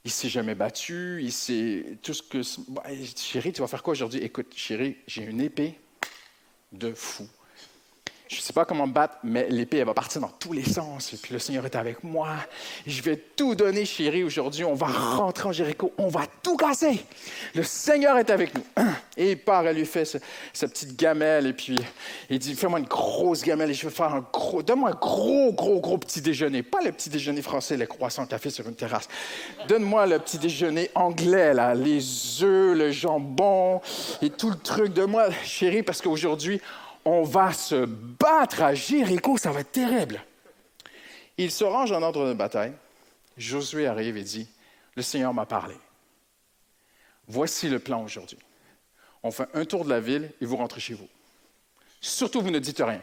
[0.05, 2.43] il s'est jamais battu, il sait tout ce que...
[3.17, 4.21] Chérie, tu vas faire quoi aujourd'hui?
[4.21, 5.79] Écoute, chérie, j'ai une épée
[6.73, 7.27] de fou.
[8.35, 10.64] Je ne sais pas comment me battre, mais l'épée, elle va partir dans tous les
[10.64, 11.12] sens.
[11.12, 12.31] Et puis le Seigneur est avec moi.
[12.85, 14.25] Je vais tout donner, chérie.
[14.25, 15.92] Aujourd'hui, on va rentrer en Jéricho.
[15.99, 17.05] On va tout casser.
[17.55, 18.64] Le Seigneur est avec nous.
[19.16, 20.05] Et il part, elle lui fait
[20.53, 21.47] sa petite gamelle.
[21.47, 21.79] Et puis,
[22.29, 24.64] il dit Fais-moi une grosse gamelle et je vais faire un gros.
[24.64, 26.64] Donne-moi un gros, gros, gros petit déjeuner.
[26.64, 29.07] Pas le petit déjeuner français, les croissants café sur une terrasse.
[29.68, 31.75] Donne-moi le petit déjeuner anglais, là.
[31.75, 33.81] Les œufs, le jambon
[34.20, 34.92] et tout le truc.
[34.92, 36.61] Donne-moi, chérie, parce qu'aujourd'hui,
[37.05, 40.23] on va se battre à Jéricho, ça va être terrible.
[41.37, 42.73] Il se range en ordre de bataille.
[43.37, 44.49] Josué arrive et dit,
[44.95, 45.75] le Seigneur m'a parlé.
[47.27, 48.38] Voici le plan aujourd'hui.
[49.23, 51.09] On fait un tour de la ville et vous rentrez chez vous.
[52.01, 53.01] Surtout, vous ne dites rien.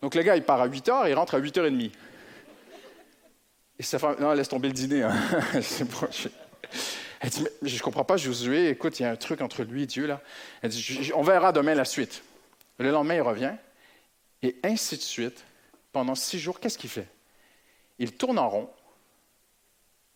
[0.00, 1.92] Donc le gars, il part à 8 heures et il rentre à 8 h 30.
[3.78, 5.02] Et sa femme, non, laisse tomber le dîner.
[5.02, 5.14] Hein.
[7.20, 9.62] Elle dit, mais je ne comprends pas, Josué, écoute, il y a un truc entre
[9.62, 10.22] lui et Dieu là.
[10.62, 12.22] Elle dit, on verra demain la suite.
[12.80, 13.54] Le lendemain, il revient.
[14.42, 15.44] Et ainsi de suite.
[15.92, 17.08] Pendant six jours, qu'est-ce qu'il fait?
[17.98, 18.70] Il tourne en rond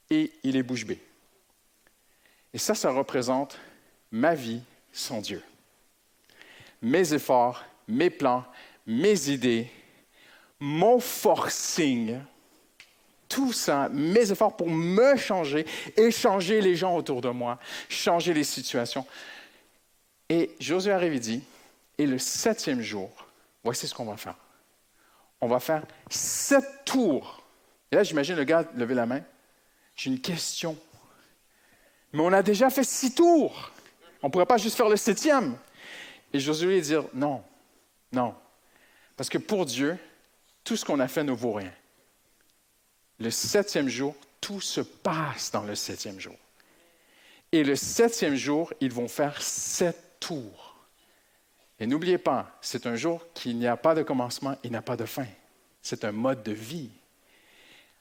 [0.08, 1.00] et il est bouche bée.
[2.52, 3.58] Et ça, ça représente
[4.12, 5.42] ma vie sans Dieu.
[6.80, 8.44] Mes efforts, mes plans,
[8.86, 9.68] mes idées,
[10.60, 12.20] mon forcing,
[13.28, 18.32] tout ça, mes efforts pour me changer et changer les gens autour de moi, changer
[18.32, 19.04] les situations.
[20.28, 21.18] Et Josué arrive
[21.98, 23.10] et le septième jour,
[23.62, 24.36] voici ce qu'on va faire.
[25.40, 27.42] On va faire sept tours.
[27.92, 29.22] Et là, j'imagine le gars lever la main.
[29.94, 30.76] J'ai une question.
[32.12, 33.70] Mais on a déjà fait six tours.
[34.22, 35.56] On ne pourrait pas juste faire le septième.
[36.32, 37.44] Et Josué dire, non,
[38.10, 38.34] non.
[39.16, 39.98] Parce que pour Dieu,
[40.64, 41.72] tout ce qu'on a fait ne vaut rien.
[43.20, 46.36] Le septième jour, tout se passe dans le septième jour.
[47.52, 50.63] Et le septième jour, ils vont faire sept tours.
[51.80, 54.82] Et n'oubliez pas, c'est un jour qui n'y a pas de commencement, il n'y a
[54.82, 55.26] pas de fin.
[55.82, 56.90] C'est un mode de vie.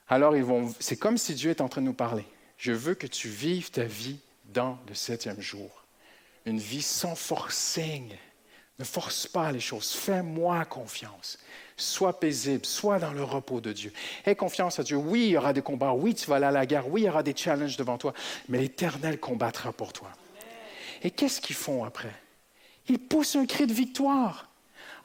[0.07, 0.33] Alors,
[0.79, 2.25] c'est comme si Dieu est en train de nous parler.
[2.57, 5.85] Je veux que tu vives ta vie dans le septième jour.
[6.45, 8.13] Une vie sans forcing.
[8.79, 9.91] Ne force pas les choses.
[9.91, 11.37] Fais-moi confiance.
[11.77, 13.91] Sois paisible, sois dans le repos de Dieu.
[14.25, 14.97] Aie confiance à Dieu.
[14.97, 15.93] Oui, il y aura des combats.
[15.93, 16.87] Oui, tu vas aller à la guerre.
[16.87, 18.13] Oui, il y aura des challenges devant toi.
[18.49, 20.09] Mais l'Éternel combattra pour toi.
[21.01, 22.13] Et qu'est-ce qu'ils font après?
[22.87, 24.49] Ils poussent un cri de victoire.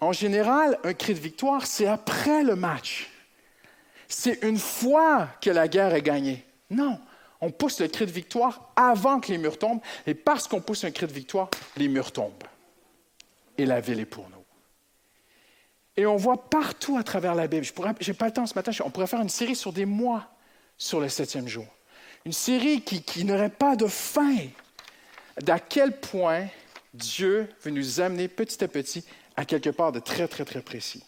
[0.00, 3.10] En général, un cri de victoire, c'est après le match.
[4.08, 6.44] C'est une fois que la guerre est gagnée.
[6.70, 6.98] Non,
[7.40, 9.80] on pousse le cri de victoire avant que les murs tombent.
[10.06, 12.44] Et parce qu'on pousse un cri de victoire, les murs tombent.
[13.56, 14.36] Et la ville est pour nous.
[15.96, 17.66] Et on voit partout à travers la Bible.
[17.66, 20.28] Je n'ai pas le temps ce matin, on pourrait faire une série sur des mois
[20.76, 21.66] sur le septième jour.
[22.24, 24.36] Une série qui, qui n'aurait pas de fin.
[25.42, 26.46] D'à quel point
[26.94, 29.04] Dieu veut nous amener petit à petit
[29.36, 31.04] à quelque part de très, très, très précis.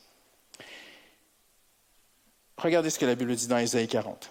[2.56, 4.30] Regardez ce que la Bible dit dans Isaïe 40.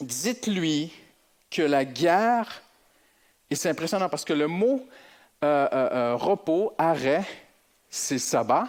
[0.00, 0.92] Dites-lui
[1.50, 2.62] que la guerre,
[3.50, 4.86] et c'est impressionnant parce que le mot
[5.42, 7.24] euh, euh, euh, repos, arrêt,
[7.90, 8.68] c'est sabbat,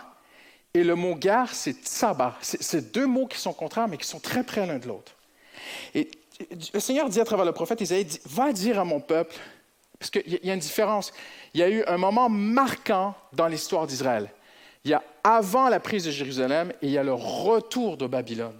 [0.73, 2.37] et le mot gare, c'est sabbat.
[2.41, 5.13] C'est deux mots qui sont contraires, mais qui sont très près l'un de l'autre.
[5.93, 6.11] Et
[6.73, 9.35] le Seigneur dit à travers le prophète Isaïe, va dire à mon peuple,
[9.99, 11.13] parce qu'il y a une différence.
[11.53, 14.29] Il y a eu un moment marquant dans l'histoire d'Israël.
[14.83, 18.07] Il y a avant la prise de Jérusalem et il y a le retour de
[18.07, 18.59] Babylone.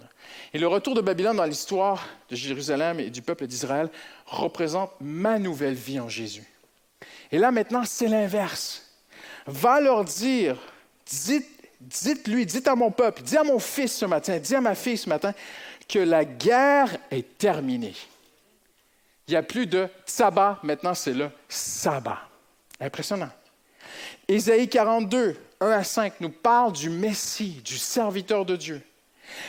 [0.52, 3.88] Et le retour de Babylone dans l'histoire de Jérusalem et du peuple d'Israël
[4.26, 6.44] représente ma nouvelle vie en Jésus.
[7.30, 8.82] Et là maintenant, c'est l'inverse.
[9.46, 10.56] Va leur dire,
[11.06, 14.74] dites dites-lui, dites à mon peuple, dis à mon fils ce matin, dis à ma
[14.74, 15.32] fille ce matin,
[15.88, 17.94] que la guerre est terminée.
[19.28, 22.20] Il n'y a plus de sabbat, maintenant c'est le sabbat.
[22.80, 23.30] Impressionnant.
[24.28, 28.82] Ésaïe 42, 1 à 5 nous parle du Messie, du serviteur de Dieu.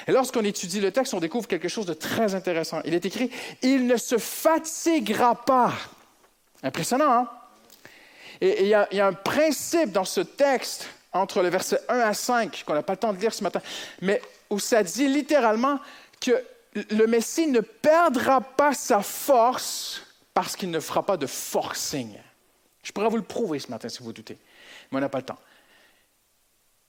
[0.07, 2.81] Et lorsqu'on étudie le texte, on découvre quelque chose de très intéressant.
[2.85, 3.29] Il est écrit,
[3.61, 5.73] il ne se fatiguera pas.
[6.63, 7.29] Impressionnant, hein?
[8.41, 12.63] Et il y, a un principe dans ce texte entre le verset 1 à 5,
[12.65, 13.61] qu'on n'a pas le temps de lire ce matin,
[14.01, 15.79] mais où ça dit littéralement
[16.21, 16.43] que
[16.89, 22.15] le Messie ne perdra pas sa force parce qu'il ne fera pas de forcing.
[22.83, 24.37] Je pourrais vous le prouver ce matin si vous doutez,
[24.91, 25.39] mais on n'a pas le temps.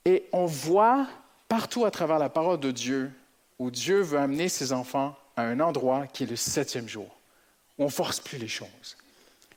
[0.05, 1.07] Et on voit
[1.49, 3.11] partout à travers la parole de Dieu
[3.59, 7.19] où Dieu veut amener ses enfants à un endroit qui est le septième jour,
[7.79, 8.98] où on force plus les choses.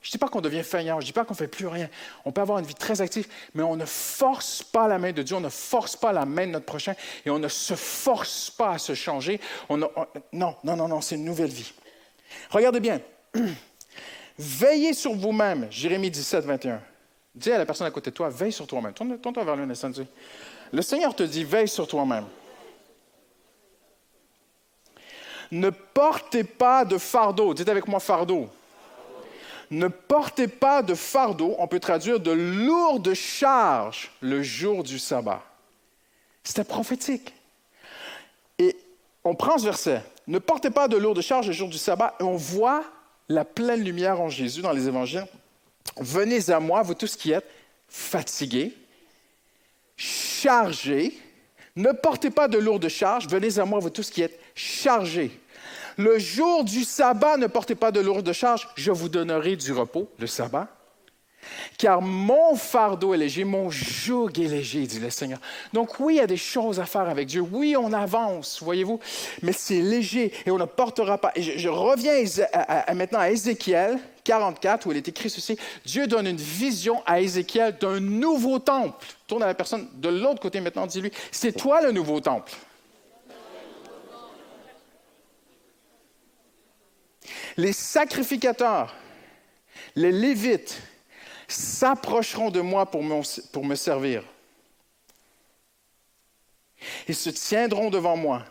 [0.02, 1.68] Je ne dis pas qu'on devient faillant, je ne dis pas qu'on ne fait plus
[1.68, 1.88] rien.
[2.24, 5.22] On peut avoir une vie très active, mais on ne force pas la main de
[5.22, 8.50] Dieu, on ne force pas la main de notre prochain et on ne se force
[8.50, 9.40] pas à se changer.
[9.70, 9.88] non,
[10.32, 11.72] non, non, non, c'est une nouvelle vie.
[12.50, 13.00] Regardez bien.
[14.38, 16.82] Veillez sur vous-même, Jérémie 17, 21.
[17.32, 18.92] Dis à la personne à côté de toi, veille sur toi-même.
[18.92, 20.06] Tourne-toi vers lui un.
[20.72, 22.24] Le Seigneur te dit, veille sur toi-même.
[25.52, 27.54] Ne portez pas de fardeau.
[27.54, 28.50] Dites avec moi fardeau
[29.72, 35.42] ne portez pas de fardeau, on peut traduire de lourdes charges le jour du sabbat.
[36.44, 37.32] C'était prophétique.
[38.58, 38.76] Et
[39.24, 42.22] on prend ce verset, ne portez pas de lourdes charges le jour du sabbat, et
[42.22, 42.84] on voit
[43.30, 45.26] la pleine lumière en Jésus dans les évangiles.
[45.96, 47.48] Venez à moi, vous tous qui êtes
[47.88, 48.76] fatigués,
[49.96, 51.18] chargés,
[51.76, 55.30] ne portez pas de lourdes charges, venez à moi, vous tous qui êtes chargés
[55.96, 60.08] le jour du sabbat, ne portez pas de lourde charge, je vous donnerai du repos,
[60.18, 60.68] le sabbat.
[61.76, 65.40] Car mon fardeau est léger, mon joug est léger, dit le Seigneur.
[65.72, 67.40] Donc oui, il y a des choses à faire avec Dieu.
[67.40, 69.00] Oui, on avance, voyez-vous,
[69.42, 71.32] mais c'est léger et on ne portera pas.
[71.34, 72.14] Et je, reviens
[72.94, 75.58] maintenant à Ézéchiel 44, où il est écrit ceci.
[75.84, 79.04] Dieu donne une vision à Ézéchiel d'un nouveau temple.
[79.26, 82.52] Tourne à la personne de l'autre côté maintenant, dis-lui, c'est toi le nouveau temple.
[87.56, 88.94] Les sacrificateurs,
[89.94, 90.80] les Lévites,
[91.48, 94.24] s'approcheront de moi pour me, servir.
[97.08, 98.44] Ils se tiendront devant moi.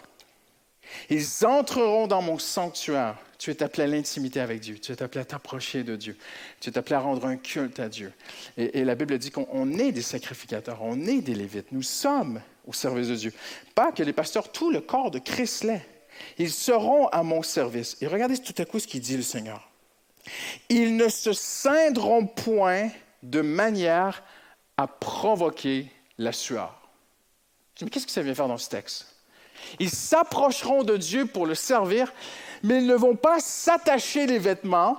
[1.10, 3.18] Ils entreront dans mon sanctuaire.
[3.40, 4.78] Tu es appelé à l'intimité avec Dieu.
[4.78, 6.16] Tu es appelé à t'approcher de Dieu.
[6.60, 8.14] Tu es appelé à rendre un culte à Dieu.
[8.58, 11.72] Et, la Bible dit qu'on est des sacrificateurs, on est des Lévites.
[11.72, 13.34] Nous sommes au service de Dieu.
[13.74, 15.86] Pas que les pasteurs, tout le corps de Christ l'est.
[16.38, 17.98] Ils seront à mon service.
[18.02, 19.70] Et regardez tout à coup ce qu'il dit le Seigneur.
[20.70, 22.90] Ils ne se scindront point
[23.24, 24.24] de manière
[24.78, 26.78] à provoquer la sueur.
[27.82, 29.08] Mais qu'est-ce que ça vient faire dans ce texte?
[29.80, 32.14] Ils s'approcheront de Dieu pour le servir,
[32.64, 34.98] mais ils ne vont pas s'attacher les vêtements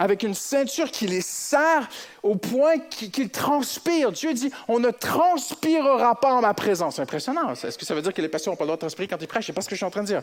[0.00, 1.86] avec une ceinture qui les serre
[2.22, 4.12] au point qu'ils transpirent.
[4.12, 6.98] Dieu dit, on ne transpirera pas en ma présence.
[6.98, 7.52] Impressionnant.
[7.52, 9.20] Est-ce que ça veut dire que les pasteurs n'ont pas le droit de transpirer quand
[9.20, 9.44] ils prêchent?
[9.44, 10.22] Je ne sais pas ce que je suis en train de dire.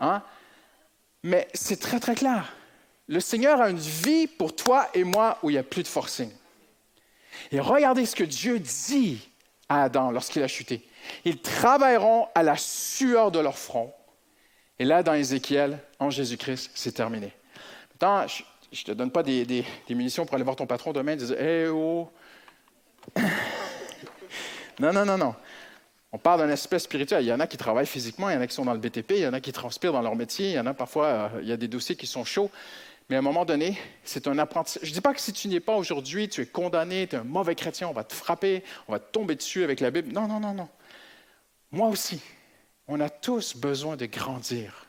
[0.00, 0.22] Hein?
[1.22, 2.50] Mais c'est très, très clair.
[3.08, 5.88] Le Seigneur a une vie pour toi et moi où il n'y a plus de
[5.88, 6.30] forcing.
[7.50, 9.28] Et regardez ce que Dieu dit
[9.68, 10.88] à Adam lorsqu'il a chuté.
[11.26, 13.92] Ils travailleront à la sueur de leur front.
[14.78, 17.34] Et là, dans Ézéchiel, en Jésus-Christ, c'est terminé.
[17.90, 18.26] Maintenant,
[18.80, 21.68] ne te donne pas des, munitions pour aller voir ton patron demain et dire Eh
[21.68, 22.10] oh
[24.80, 25.34] Non, non, non, non.
[26.10, 27.24] On parle d'un aspect spirituel.
[27.24, 28.78] Il y en a qui travaillent physiquement, il y en a qui sont dans le
[28.78, 31.06] BTP, il y en a qui transpirent dans leur métier, il y en a parfois,
[31.06, 32.50] euh, il y a des dossiers qui sont chauds.
[33.08, 34.82] Mais à un moment donné, c'est un apprentissage.
[34.84, 37.16] Je ne dis pas que si tu n'y es pas aujourd'hui, tu es condamné, tu
[37.16, 39.90] es un mauvais chrétien, on va te frapper, on va te tomber dessus avec la
[39.90, 40.12] Bible.
[40.12, 40.68] Non, non, non, non.
[41.70, 42.20] Moi aussi,
[42.86, 44.86] on a tous besoin de grandir,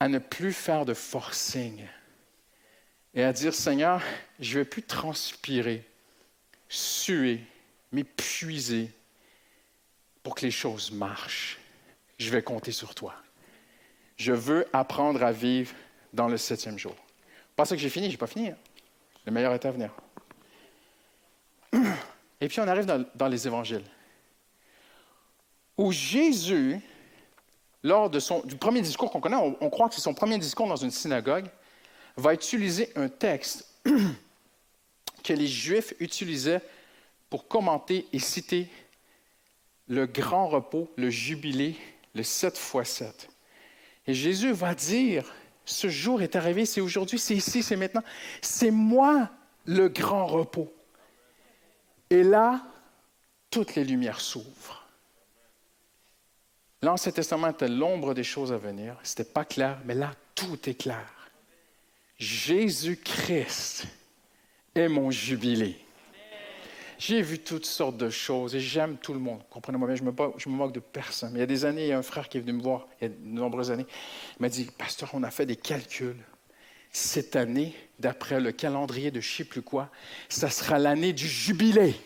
[0.00, 1.84] à ne plus faire de forcing
[3.14, 4.02] et à dire, Seigneur,
[4.40, 5.84] je ne vais plus transpirer,
[6.68, 7.40] suer,
[7.92, 8.90] m'épuiser
[10.22, 11.58] pour que les choses marchent.
[12.18, 13.14] Je vais compter sur toi.
[14.16, 15.74] Je veux apprendre à vivre
[16.12, 16.94] dans le septième jour.
[17.64, 18.48] Ça que j'ai fini, je n'ai pas fini.
[18.48, 18.56] Hein.
[19.24, 19.92] Le meilleur est à venir.
[22.40, 23.84] Et puis on arrive dans les évangiles
[25.76, 26.80] où Jésus,
[27.82, 30.66] lors de son, du premier discours qu'on connaît, on, croit que c'est son premier discours
[30.66, 31.46] dans une synagogue,
[32.16, 33.66] va utiliser un texte
[35.24, 36.62] que les Juifs utilisaient
[37.30, 38.68] pour commenter et citer
[39.88, 41.76] le grand repos, le jubilé,
[42.14, 43.28] le 7 fois 7.
[44.06, 45.32] Et Jésus va dire,
[45.64, 48.02] ce jour est arrivé, c'est aujourd'hui, c'est ici, c'est maintenant.
[48.40, 49.30] C'est moi
[49.64, 50.72] le grand repos.
[52.10, 52.62] Et là,
[53.50, 54.86] toutes les lumières s'ouvrent.
[56.82, 58.96] L'Ancien Testament était l'ombre des choses à venir.
[59.04, 61.21] Ce n'était pas clair, mais là, tout est clair.
[62.22, 63.84] Jésus-Christ
[64.76, 65.76] est mon jubilé.
[66.96, 69.40] J'ai vu toutes sortes de choses et j'aime tout le monde.
[69.50, 71.32] Comprenez-moi bien, je me, me, moque de personne.
[71.34, 72.86] il y a des années, il y a un frère qui est venu me voir,
[73.00, 73.86] il y a de nombreuses années.
[74.38, 76.22] Il m'a dit Pasteur, on a fait des calculs.
[76.92, 79.90] Cette année, d'après le calendrier de je ne sais plus quoi,
[80.28, 81.96] ça sera l'année du jubilé.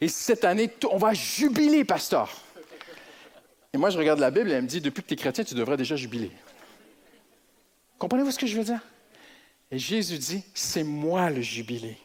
[0.00, 2.36] Et cette année, on va jubiler, pasteur.
[3.72, 5.44] Et moi, je regarde la Bible et elle me dit, depuis que tu es chrétien,
[5.44, 6.32] tu devrais déjà jubiler.
[7.98, 8.80] Comprenez-vous ce que je veux dire?
[9.70, 11.98] Et Jésus dit, c'est moi le jubilé.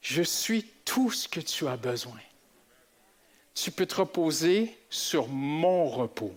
[0.00, 2.18] Je suis tout ce que tu as besoin.
[3.54, 6.34] Tu peux te reposer sur mon repos.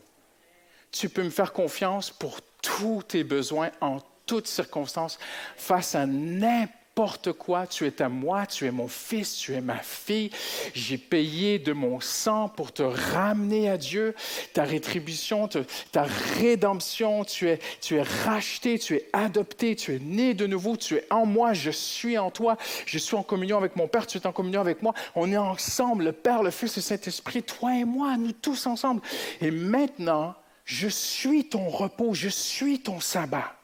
[0.91, 5.19] Tu peux me faire confiance pour tous tes besoins en toutes circonstances,
[5.57, 7.65] face à n'importe n'importe quoi.
[7.65, 10.29] Tu es à moi, tu es mon fils, tu es ma fille.
[10.75, 14.13] J'ai payé de mon sang pour te ramener à Dieu.
[14.53, 15.49] Ta rétribution,
[15.91, 16.03] ta
[16.37, 20.95] rédemption, tu es, tu es racheté, tu es adopté, tu es né de nouveau, tu
[20.95, 22.57] es en moi, je suis en toi.
[22.85, 24.93] Je suis en communion avec mon Père, tu es en communion avec moi.
[25.15, 29.01] On est ensemble, le Père, le Fils, le Saint-Esprit, toi et moi, nous tous ensemble.
[29.41, 33.55] Et maintenant, je suis ton repos, je suis ton sabbat.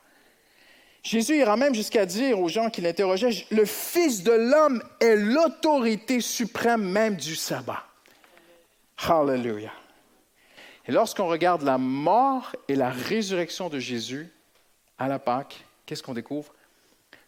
[1.03, 6.19] Jésus ira même jusqu'à dire aux gens qui l'interrogeaient, le Fils de l'homme est l'autorité
[6.19, 7.83] suprême même du sabbat.
[9.07, 9.71] Hallelujah.
[10.85, 14.29] Et lorsqu'on regarde la mort et la résurrection de Jésus
[14.97, 16.53] à la Pâque, qu'est-ce qu'on découvre?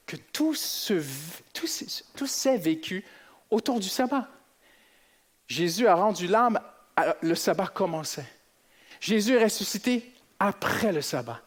[0.06, 0.98] Que tout, s'est
[2.58, 3.06] vécu
[3.50, 4.28] autour du sabbat.
[5.48, 6.60] Jésus a rendu l'âme,
[7.22, 8.28] le sabbat commençait.
[9.00, 11.42] Jésus est ressuscité après le sabbat.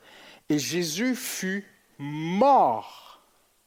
[0.49, 1.67] Et Jésus fut
[1.99, 3.21] mort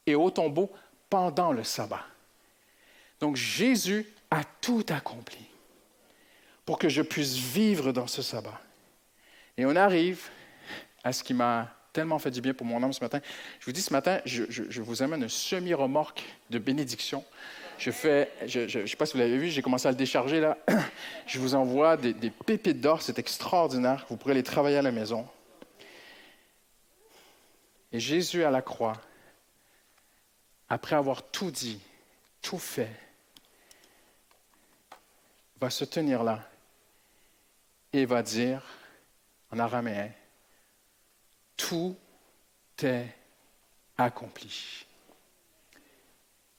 [0.06, 0.70] et au tombeau
[1.10, 2.04] pendant le sabbat.
[3.20, 5.44] Donc Jésus a tout accompli
[6.64, 8.60] pour que je puisse vivre dans ce sabbat.
[9.56, 10.28] Et on arrive
[11.02, 13.20] à ce qui m'a tellement fait du bien pour mon âme ce matin.
[13.58, 17.24] Je vous dis ce matin, je, vous amène un semi-remorque de bénédiction.
[17.78, 20.40] Je fais, je ne sais pas si vous l'avez vu, j'ai commencé à le décharger
[20.40, 20.58] là.
[21.26, 24.04] Je vous envoie des, des pépites d'or, c'est extraordinaire.
[24.08, 25.26] Vous pourrez les travailler à la maison.
[27.92, 29.00] Et Jésus à la croix,
[30.68, 31.80] après avoir tout dit,
[32.42, 32.94] tout fait,
[35.60, 36.48] va se tenir là
[37.92, 38.62] et va dire
[39.50, 40.10] en araméen,
[41.56, 41.96] tout
[42.82, 43.06] est
[43.96, 44.86] accompli.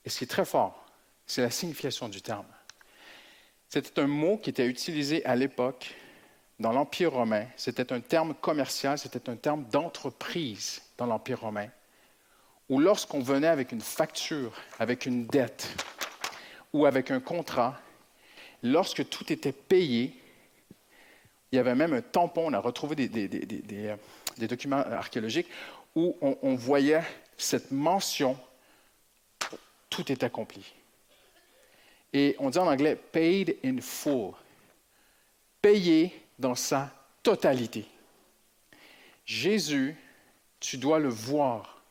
[0.04, 0.86] Et ce qui est très fort,
[1.28, 2.48] c'est la signification du terme.
[3.70, 5.94] C'était un mot qui était utilisé à l'époque
[6.60, 7.46] dans l'Empire romain.
[7.56, 11.70] C'était un terme commercial, c'était un terme d'entreprise dans l'Empire romain.
[12.68, 15.68] Où lorsqu'on venait avec une facture, avec une dette
[16.74, 17.80] ou avec un contrat,
[18.62, 20.14] lorsque tout était payé,
[21.52, 23.30] il y avait même un tampon, on a retrouvé des,
[23.74, 23.96] euh,
[24.38, 25.48] documents archéologiques
[25.96, 27.02] où on voyait
[27.36, 28.38] cette mention,
[29.90, 30.64] tout est accompli.
[32.14, 34.34] Et on dit en anglais paid in full,
[35.62, 36.92] payé dans sa
[37.24, 37.86] totalité.
[39.26, 39.96] Jésus,
[40.60, 41.82] tu dois le voir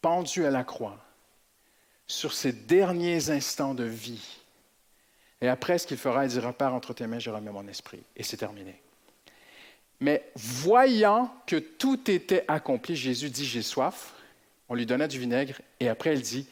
[0.00, 0.98] pendu à la croix
[2.06, 4.38] sur ses derniers instants de vie.
[5.40, 8.02] Et après, ce qu'il fera, il dira Père, entre tes mains, je remets mon esprit.
[8.16, 8.80] Et c'est terminé.
[10.00, 14.14] Mais voyant que tout était accompli, Jésus dit J'ai soif.
[14.68, 15.60] On lui donna du vinaigre.
[15.80, 16.46] Et après, il dit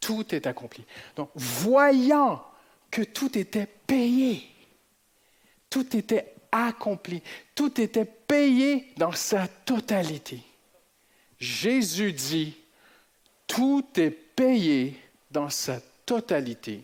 [0.00, 0.84] Tout est accompli.
[1.16, 2.44] Donc, voyant
[2.90, 4.48] que tout était payé,
[5.70, 7.22] tout était accompli,
[7.54, 10.40] tout était payé dans sa totalité.
[11.38, 12.56] Jésus dit,
[13.46, 16.82] tout est payé dans sa totalité.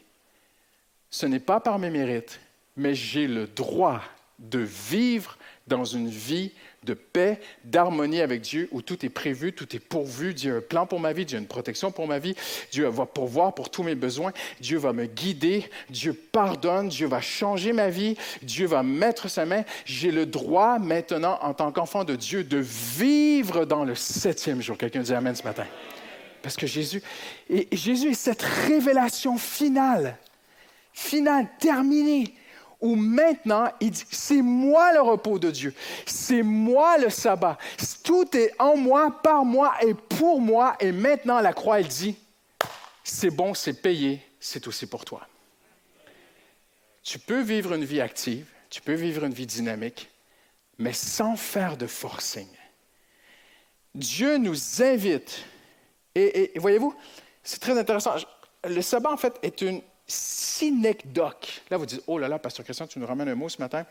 [1.11, 2.41] Ce n'est pas par mes mérites,
[2.77, 4.03] mais j'ai le droit
[4.39, 6.53] de vivre dans une vie
[6.85, 10.35] de paix, d'harmonie avec Dieu, où tout est prévu, tout est pourvu.
[10.35, 12.35] Dieu a un plan pour ma vie, Dieu a une protection pour ma vie,
[12.71, 17.21] Dieu va pourvoir pour tous mes besoins, Dieu va me guider, Dieu pardonne, Dieu va
[17.21, 19.65] changer ma vie, Dieu va mettre sa main.
[19.85, 24.77] J'ai le droit maintenant, en tant qu'enfant de Dieu, de vivre dans le septième jour.
[24.77, 25.67] Quelqu'un dit Amen ce matin.
[26.43, 27.03] Parce que Jésus,
[27.49, 30.19] et Jésus est cette révélation finale,
[30.93, 32.35] finale, terminée
[32.85, 35.75] où maintenant, il dit, c'est moi le repos de Dieu,
[36.05, 37.57] c'est moi le sabbat,
[38.05, 42.15] tout est en moi, par moi et pour moi, et maintenant la croix, elle dit,
[43.03, 45.27] c'est bon, c'est payé, c'est aussi pour toi.
[47.03, 50.11] Tu peux vivre une vie active, tu peux vivre une vie dynamique,
[50.77, 52.49] mais sans faire de forcing.
[53.95, 55.43] Dieu nous invite,
[56.15, 56.95] et voyez-vous,
[57.43, 58.15] c'est très intéressant.
[58.63, 61.63] Le sabbat, en fait, est une synecdoque.
[61.71, 63.85] Là, vous dites, oh là là, Pasteur Christian, tu nous ramènes un mot ce matin.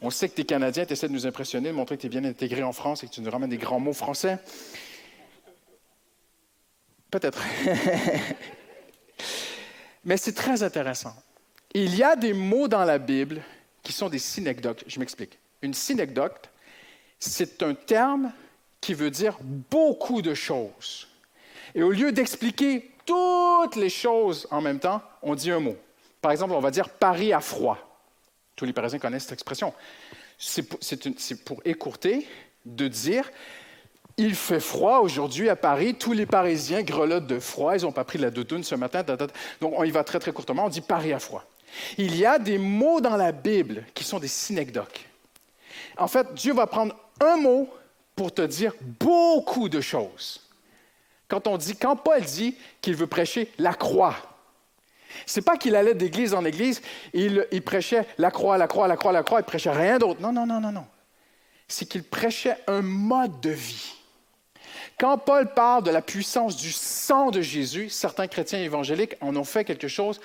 [0.00, 2.06] On sait que tu es Canadien, tu essaies de nous impressionner, de montrer que tu
[2.06, 4.38] es bien intégré en France et que tu nous ramènes des grands mots français.
[7.10, 7.42] Peut-être.
[10.04, 11.14] Mais c'est très intéressant.
[11.74, 13.42] Il y a des mots dans la Bible
[13.82, 14.84] qui sont des synecdoques.
[14.86, 15.38] Je m'explique.
[15.62, 16.48] Une synecdoque,
[17.18, 18.32] c'est un terme
[18.80, 21.08] qui veut dire beaucoup de choses.
[21.74, 25.76] Et au lieu d'expliquer toutes les choses en même temps, on dit un mot.
[26.20, 27.78] Par exemple, on va dire Paris à froid.
[28.54, 29.72] Tous les Parisiens connaissent cette expression.
[30.36, 32.28] C'est pour écourter
[32.66, 33.30] de dire
[34.18, 38.04] il fait froid aujourd'hui à Paris, tous les Parisiens grelottent de froid, ils n'ont pas
[38.04, 39.04] pris la doudoune ce matin.
[39.60, 41.44] Donc on y va très très courtement, on dit Paris à froid.
[41.96, 45.08] Il y a des mots dans la Bible qui sont des synecdoques.
[45.96, 47.68] En fait, Dieu va prendre un mot
[48.16, 50.47] pour te dire beaucoup de choses.
[51.28, 54.16] Quand on dit, quand Paul dit qu'il veut prêcher la croix,
[55.26, 58.96] c'est pas qu'il allait d'église en église, il, il prêchait la croix, la croix, la
[58.96, 60.20] croix, la croix, il prêchait rien d'autre.
[60.20, 60.86] Non, non, non, non, non.
[61.66, 63.94] C'est qu'il prêchait un mode de vie.
[64.98, 69.44] Quand Paul parle de la puissance du sang de Jésus, certains chrétiens évangéliques en ont
[69.44, 70.20] fait quelque chose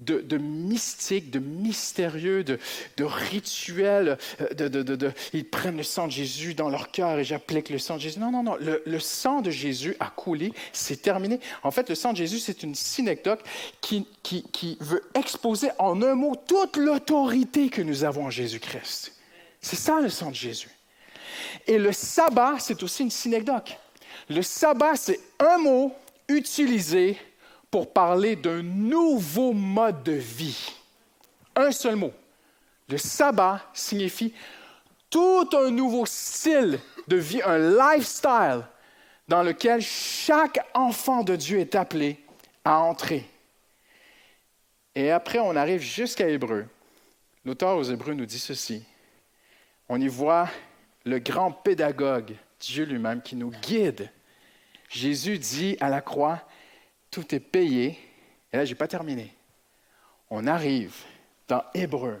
[0.00, 2.58] de, mystique, de mystérieux, de,
[2.96, 4.18] de rituel.
[4.40, 8.00] Euh, ils prennent le sang de Jésus dans leur cœur et j'applique le sang de
[8.00, 8.18] Jésus.
[8.18, 8.56] Non, non, non.
[8.56, 11.40] Le, sang de Jésus a coulé, c'est terminé.
[11.62, 13.40] En fait, le sang de Jésus, c'est une synecdoque
[13.80, 19.14] qui, qui, qui veut exposer en un mot toute l'autorité que nous avons en Jésus-Christ.
[19.60, 20.70] C'est ça le sang de Jésus.
[21.66, 23.76] Et le sabbat, c'est aussi une synecdoque.
[24.28, 25.94] Le sabbat, c'est un mot
[26.28, 27.18] utilisé
[27.70, 30.72] pour parler d'un nouveau mode de vie.
[31.54, 32.12] Un seul mot.
[32.88, 34.32] Le sabbat signifie
[35.10, 38.64] tout un nouveau style de vie, un lifestyle
[39.26, 42.18] dans lequel chaque enfant de Dieu est appelé
[42.64, 43.28] à entrer.
[44.94, 46.66] Et après, on arrive jusqu'à Hébreu.
[47.44, 48.84] L'auteur aux Hébreux nous dit ceci.
[49.88, 50.48] On y voit
[51.04, 54.10] le grand pédagogue, Dieu lui-même, qui nous guide.
[54.88, 56.42] Jésus dit à la croix,
[57.10, 57.98] tout est payé.
[58.52, 59.34] Et là, je n'ai pas terminé.
[60.30, 60.94] On arrive
[61.48, 62.20] dans Hébreu.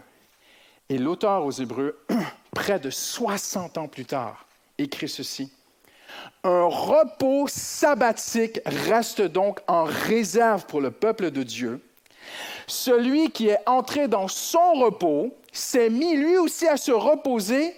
[0.88, 1.98] Et l'auteur aux Hébreux,
[2.54, 4.46] près de 60 ans plus tard,
[4.78, 5.52] écrit ceci.
[6.42, 11.84] Un repos sabbatique reste donc en réserve pour le peuple de Dieu.
[12.66, 17.74] Celui qui est entré dans son repos s'est mis lui aussi à se reposer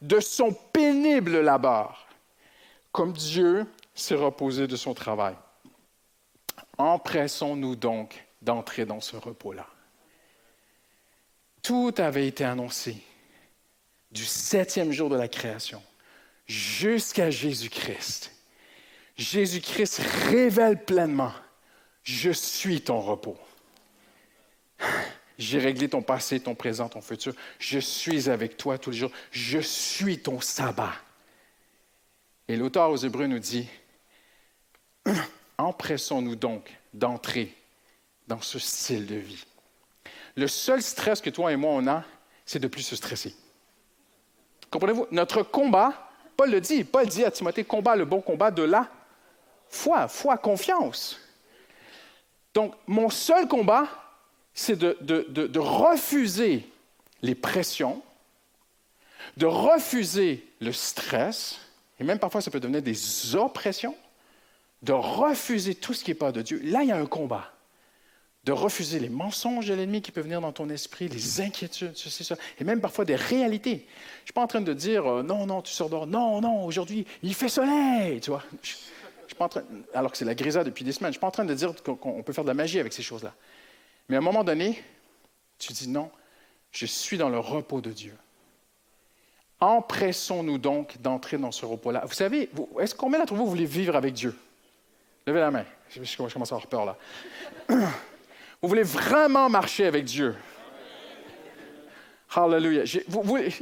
[0.00, 2.06] de son pénible labeur,
[2.90, 3.66] comme Dieu
[4.02, 5.34] s'est reposé de son travail.
[6.78, 9.66] Empressons-nous donc d'entrer dans ce repos-là.
[11.62, 12.96] Tout avait été annoncé
[14.10, 15.82] du septième jour de la création
[16.46, 18.32] jusqu'à Jésus-Christ.
[19.16, 21.32] Jésus-Christ révèle pleinement,
[22.02, 23.38] je suis ton repos.
[25.38, 27.34] J'ai réglé ton passé, ton présent, ton futur.
[27.58, 29.12] Je suis avec toi tous les jours.
[29.30, 30.92] Je suis ton sabbat.
[32.48, 33.68] Et l'auteur aux Hébreux nous dit,
[35.58, 37.54] empressons-nous donc d'entrer
[38.28, 39.44] dans ce style de vie.
[40.36, 42.04] Le seul stress que toi et moi on a,
[42.46, 43.34] c'est de plus se stresser.
[44.70, 45.06] Comprenez-vous?
[45.10, 48.88] Notre combat, Paul le dit, Paul dit à Timothée, combat le bon combat de la
[49.68, 51.18] foi, foi, confiance.
[52.54, 53.86] Donc, mon seul combat,
[54.54, 56.68] c'est de, de, refuser
[57.22, 58.02] les pressions,
[59.36, 61.58] de refuser le stress,
[61.98, 63.96] et même parfois ça peut devenir des oppressions,
[64.82, 66.60] de refuser tout ce qui n'est pas de Dieu.
[66.64, 67.52] Là, il y a un combat.
[68.44, 72.24] De refuser les mensonges de l'ennemi qui peuvent venir dans ton esprit, les inquiétudes, ceci,
[72.24, 73.70] ça, et même parfois des réalités.
[73.70, 76.64] Je ne suis pas en train de dire euh, non, non, tu sors non, non,
[76.64, 78.42] aujourd'hui, il fait soleil, tu vois.
[78.62, 78.70] Je,
[79.28, 79.62] suis pas en train,
[79.94, 81.54] alors que c'est la grisade depuis des semaines, je ne suis pas en train de
[81.54, 83.32] dire qu'on peut faire de la magie avec ces choses-là.
[84.08, 84.82] Mais à un moment donné,
[85.58, 86.10] tu dis non,
[86.72, 88.16] je suis dans le repos de Dieu.
[89.60, 92.02] Empressons-nous donc d'entrer dans ce repos-là.
[92.06, 94.34] Vous savez, est-ce combien d'entre vous voulez vivre avec Dieu?
[95.26, 95.64] Levez la main.
[95.88, 96.96] Je commence à avoir peur là.
[98.62, 100.36] Vous voulez vraiment marcher avec Dieu?
[102.34, 102.84] Hallelujah.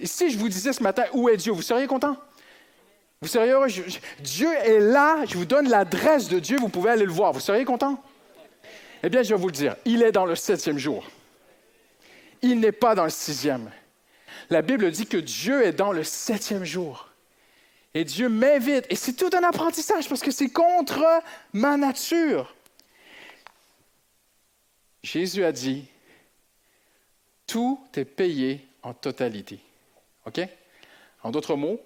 [0.05, 2.17] si je vous disais ce matin, où est Dieu, vous seriez content?
[3.21, 3.67] Vous seriez heureux?
[4.21, 7.33] Dieu est là, je vous donne l'adresse de Dieu, vous pouvez aller le voir.
[7.33, 8.01] Vous seriez content?
[9.03, 11.05] Eh bien, je vais vous le dire, il est dans le septième jour.
[12.43, 13.71] Il n'est pas dans le sixième.
[14.51, 17.10] La Bible dit que Dieu est dans le septième jour.
[17.95, 18.87] Et Dieu m'invite.
[18.91, 21.05] Et c'est tout un apprentissage parce que c'est contre
[21.53, 22.55] ma nature.
[25.03, 25.87] Jésus a dit,
[27.47, 29.61] tout est payé en totalité.
[30.27, 30.41] OK?
[31.23, 31.81] En d'autres mots,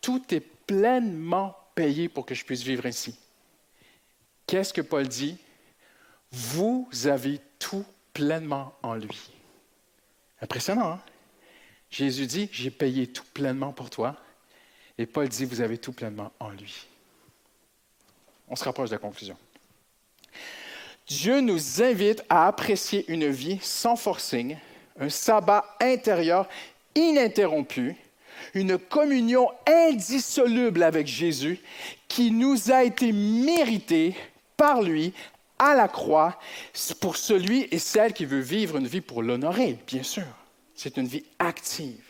[0.00, 3.16] tout est pleinement payé pour que je puisse vivre ainsi.
[4.46, 5.38] Qu'est-ce que Paul dit?
[6.32, 9.30] Vous avez tout pleinement en lui.
[10.40, 11.02] Impressionnant, hein?
[11.90, 14.16] Jésus dit, j'ai payé tout pleinement pour toi.
[14.98, 16.86] Et Paul dit, vous avez tout pleinement en lui.
[18.48, 19.36] On se rapproche de la conclusion.
[21.06, 24.58] Dieu nous invite à apprécier une vie sans forcing,
[24.98, 26.48] un sabbat intérieur
[26.94, 27.96] ininterrompu,
[28.54, 31.60] une communion indissoluble avec Jésus
[32.08, 34.14] qui nous a été méritée
[34.56, 35.14] par lui
[35.58, 36.38] à la croix
[37.00, 40.26] pour celui et celle qui veut vivre une vie pour l'honorer, bien sûr.
[40.74, 42.07] C'est une vie active.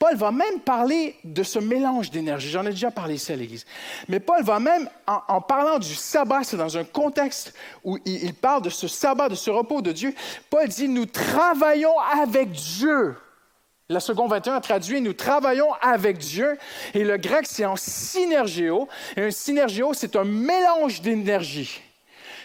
[0.00, 2.48] Paul va même parler de ce mélange d'énergie.
[2.48, 3.66] J'en ai déjà parlé ici à l'Église.
[4.08, 7.52] Mais Paul va même, en, parlant du sabbat, c'est dans un contexte
[7.84, 10.14] où il, il, parle de ce sabbat, de ce repos de Dieu.
[10.48, 13.14] Paul dit, nous travaillons avec Dieu.
[13.90, 16.56] La seconde 21 traduit, nous travaillons avec Dieu.
[16.94, 18.88] Et le grec, c'est en synergéo.
[19.18, 21.78] Et un synergéo, c'est un mélange d'énergie.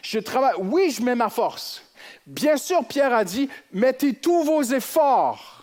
[0.01, 1.84] Je travaille, oui, je mets ma force.
[2.28, 5.55] Bien sûr, Pierre a dit, mettez tous vos efforts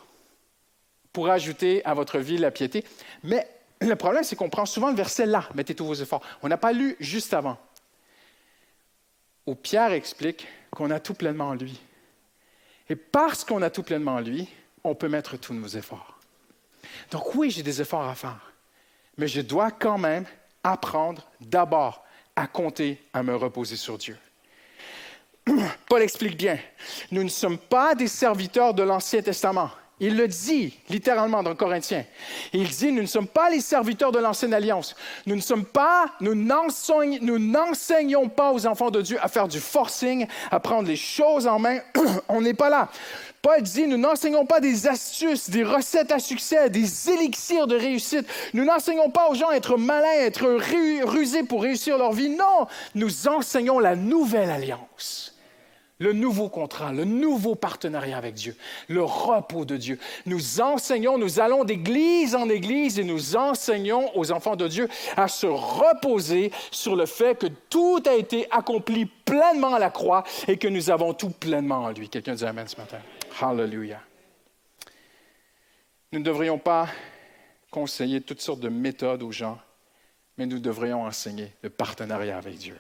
[1.13, 2.85] pour ajouter à votre vie la piété.
[3.23, 3.47] Mais
[3.81, 6.23] le problème, c'est qu'on prend souvent le verset là, mettez tous vos efforts.
[6.43, 7.59] On n'a pas lu juste avant,
[9.47, 11.81] où Pierre explique qu'on a tout pleinement en lui.
[12.89, 14.49] Et parce qu'on a tout pleinement en lui,
[14.85, 16.19] on peut mettre tous nos efforts.
[17.11, 18.53] Donc oui, j'ai des efforts à faire,
[19.17, 20.25] mais je dois quand même
[20.65, 22.05] apprendre d'abord
[22.35, 24.17] à compter, à me reposer sur Dieu.
[25.89, 26.59] Paul explique bien,
[27.11, 29.71] nous ne sommes pas des serviteurs de l'Ancien Testament.
[30.01, 32.05] Il le dit littéralement dans Corinthiens.
[32.53, 34.97] Il dit, nous ne sommes pas les serviteurs de l'ancienne alliance.
[35.27, 40.27] Nous ne sommes pas, nous n'enseignons pas aux enfants de Dieu à faire du forcing,
[40.51, 41.79] à prendre les choses en main.
[42.29, 42.89] On n'est pas là.
[43.43, 48.27] Paul dit, nous n'enseignons pas des astuces, des recettes à succès, des élixirs de réussite.
[48.55, 50.47] Nous n'enseignons pas aux gens à être malins, à être
[51.05, 52.29] rusés pour réussir leur vie.
[52.29, 55.32] Non, nous enseignons la nouvelle alliance
[56.03, 58.57] le nouveau contrat, le nouveau partenariat avec Dieu,
[58.89, 59.99] le repos de Dieu.
[60.27, 65.29] Nous enseignons, nous allons d'église en église et nous enseignons aux enfants de Dieu à
[65.29, 70.57] se reposer sur le fait que tout a été accompli pleinement à la croix et
[70.57, 72.09] que nous avons tout pleinement en lui.
[72.09, 72.99] Quelqu'un dit Amen ce matin.
[73.41, 74.01] Hallelujah.
[76.11, 76.89] Nous ne devrions pas
[77.71, 79.59] conseiller toutes sortes de méthodes aux gens,
[80.37, 82.77] mais nous devrions enseigner le partenariat avec Dieu.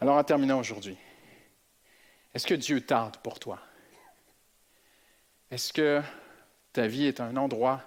[0.00, 0.96] Alors en terminant aujourd'hui,
[2.34, 3.58] est-ce que Dieu tarde pour toi?
[5.50, 6.00] Est-ce que
[6.72, 7.82] ta vie est un endroit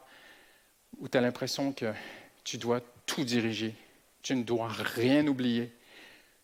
[0.99, 1.91] où tu as l'impression que
[2.43, 3.73] tu dois tout diriger,
[4.21, 5.73] tu ne dois rien oublier,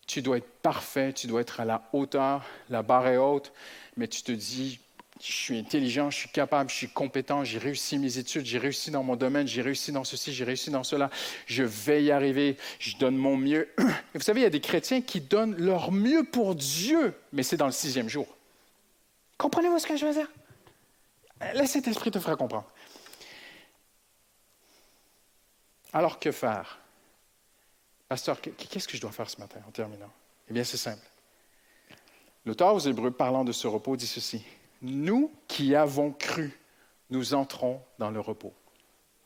[0.06, 3.52] tu dois être parfait, tu dois être à la hauteur, la barre est haute,
[3.96, 4.80] mais tu te dis,
[5.22, 8.90] je suis intelligent, je suis capable, je suis compétent, j'ai réussi mes études, j'ai réussi
[8.90, 11.10] dans mon domaine, j'ai réussi dans ceci, j'ai réussi dans cela,
[11.46, 13.68] je vais y arriver, je donne mon mieux.
[14.14, 17.56] Vous savez, il y a des chrétiens qui donnent leur mieux pour Dieu, mais c'est
[17.56, 18.26] dans le sixième jour.
[19.38, 20.30] Comprenez-vous ce que je veux dire?
[21.54, 22.68] Laisse cet esprit te faire comprendre.
[25.92, 26.80] Alors que faire?
[28.08, 30.10] Pasteur, qu'est-ce que je dois faire ce matin en terminant?
[30.48, 31.06] Eh bien, c'est simple.
[32.44, 34.42] L'auteur aux Hébreux parlant de ce repos dit ceci.
[34.82, 36.58] Nous qui avons cru,
[37.10, 38.52] nous entrons dans le repos.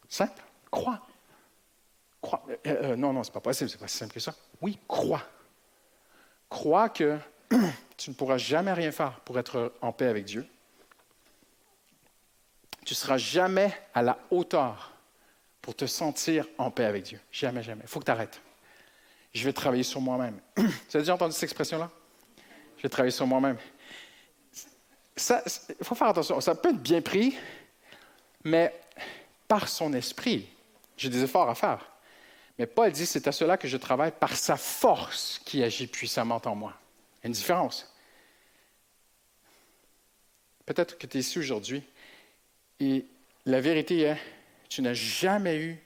[0.08, 0.42] Simple.
[0.70, 1.00] Crois.
[2.20, 2.44] Crois.
[2.48, 4.34] Euh, euh, non, non, ce n'est pas possible, c'est pas si simple que ça.
[4.60, 5.22] Oui, crois.
[6.50, 7.18] Crois que
[7.96, 10.46] tu ne pourras jamais rien faire pour être en paix avec Dieu.
[12.84, 14.92] Tu ne seras jamais à la hauteur
[15.62, 17.20] pour te sentir en paix avec Dieu.
[17.32, 17.82] Jamais, jamais.
[17.82, 18.40] Il faut que tu arrêtes.
[19.32, 20.38] Je vais travailler sur moi-même.
[20.56, 21.90] Vous avez déjà entendu cette expression-là?
[22.76, 23.56] Je vais travailler sur moi-même.
[25.16, 26.40] Il faut faire attention.
[26.40, 27.36] Ça peut être bien pris,
[28.44, 28.74] mais
[29.48, 30.48] par son esprit,
[30.96, 31.90] j'ai des efforts à faire.
[32.58, 36.40] Mais Paul dit, c'est à cela que je travaille par sa force qui agit puissamment
[36.44, 36.74] en moi.
[37.18, 37.92] Il y a une différence.
[40.64, 41.82] Peut-être que tu es ici aujourd'hui
[42.80, 43.06] et
[43.44, 44.18] la vérité est,
[44.68, 45.78] tu n'as jamais eu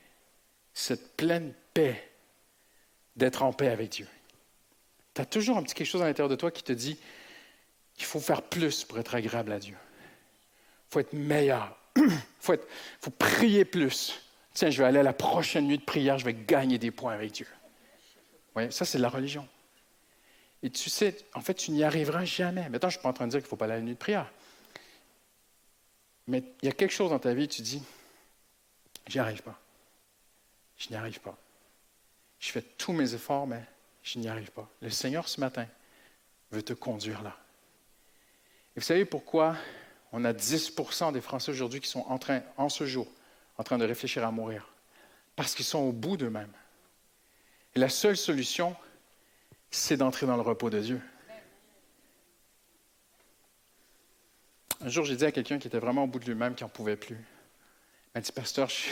[0.72, 2.08] cette pleine paix
[3.16, 4.06] d'être en paix avec Dieu.
[5.14, 6.98] Tu as toujours un petit quelque chose à l'intérieur de toi qui te dit
[8.00, 9.76] qu'il faut faire plus pour être agréable à Dieu.
[9.76, 11.76] Il faut être meilleur.
[11.96, 12.54] Il faut,
[12.98, 14.22] faut prier plus.
[14.54, 17.12] Tiens, je vais aller à la prochaine nuit de prière, je vais gagner des points
[17.12, 17.46] avec Dieu.
[18.56, 19.46] Oui, ça, c'est de la religion.
[20.62, 22.70] Et tu sais, en fait, tu n'y arriveras jamais.
[22.70, 23.76] Maintenant, je ne suis pas en train de dire qu'il ne faut pas aller à
[23.76, 24.32] la nuit de prière.
[26.26, 27.82] Mais il y a quelque chose dans ta vie, tu dis,
[29.08, 29.60] j'y arrive pas.
[30.78, 31.36] Je n'y arrive pas.
[32.38, 33.62] Je fais tous mes efforts, mais
[34.02, 34.70] je n'y arrive pas.
[34.80, 35.66] Le Seigneur, ce matin,
[36.50, 37.36] veut te conduire là.
[38.80, 39.56] Vous savez pourquoi
[40.10, 43.06] on a 10% des Français aujourd'hui qui sont en train, en ce jour,
[43.58, 44.72] en train de réfléchir à mourir?
[45.36, 46.50] Parce qu'ils sont au bout d'eux-mêmes.
[47.74, 48.74] Et la seule solution,
[49.70, 51.00] c'est d'entrer dans le repos de Dieu.
[54.80, 56.70] Un jour, j'ai dit à quelqu'un qui était vraiment au bout de lui-même, qui n'en
[56.70, 57.16] pouvait plus.
[57.16, 58.88] Il m'a dit, Pasteur, je,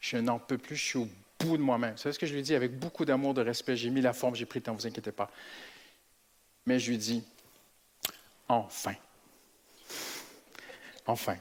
[0.00, 1.08] je n'en peux plus, je suis au
[1.38, 1.92] bout de moi-même.
[1.92, 3.76] Vous savez ce que je lui ai dit avec beaucoup d'amour, de respect.
[3.76, 5.30] J'ai mis la forme, j'ai pris le temps, ne vous inquiétez pas.
[6.64, 7.22] Mais je lui ai dit,
[8.52, 8.94] enfin.
[11.06, 11.36] Enfin.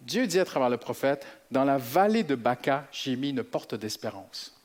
[0.00, 3.74] Dieu dit à travers le prophète, dans la vallée de Baca, j'ai mis une porte
[3.74, 4.58] d'espérance.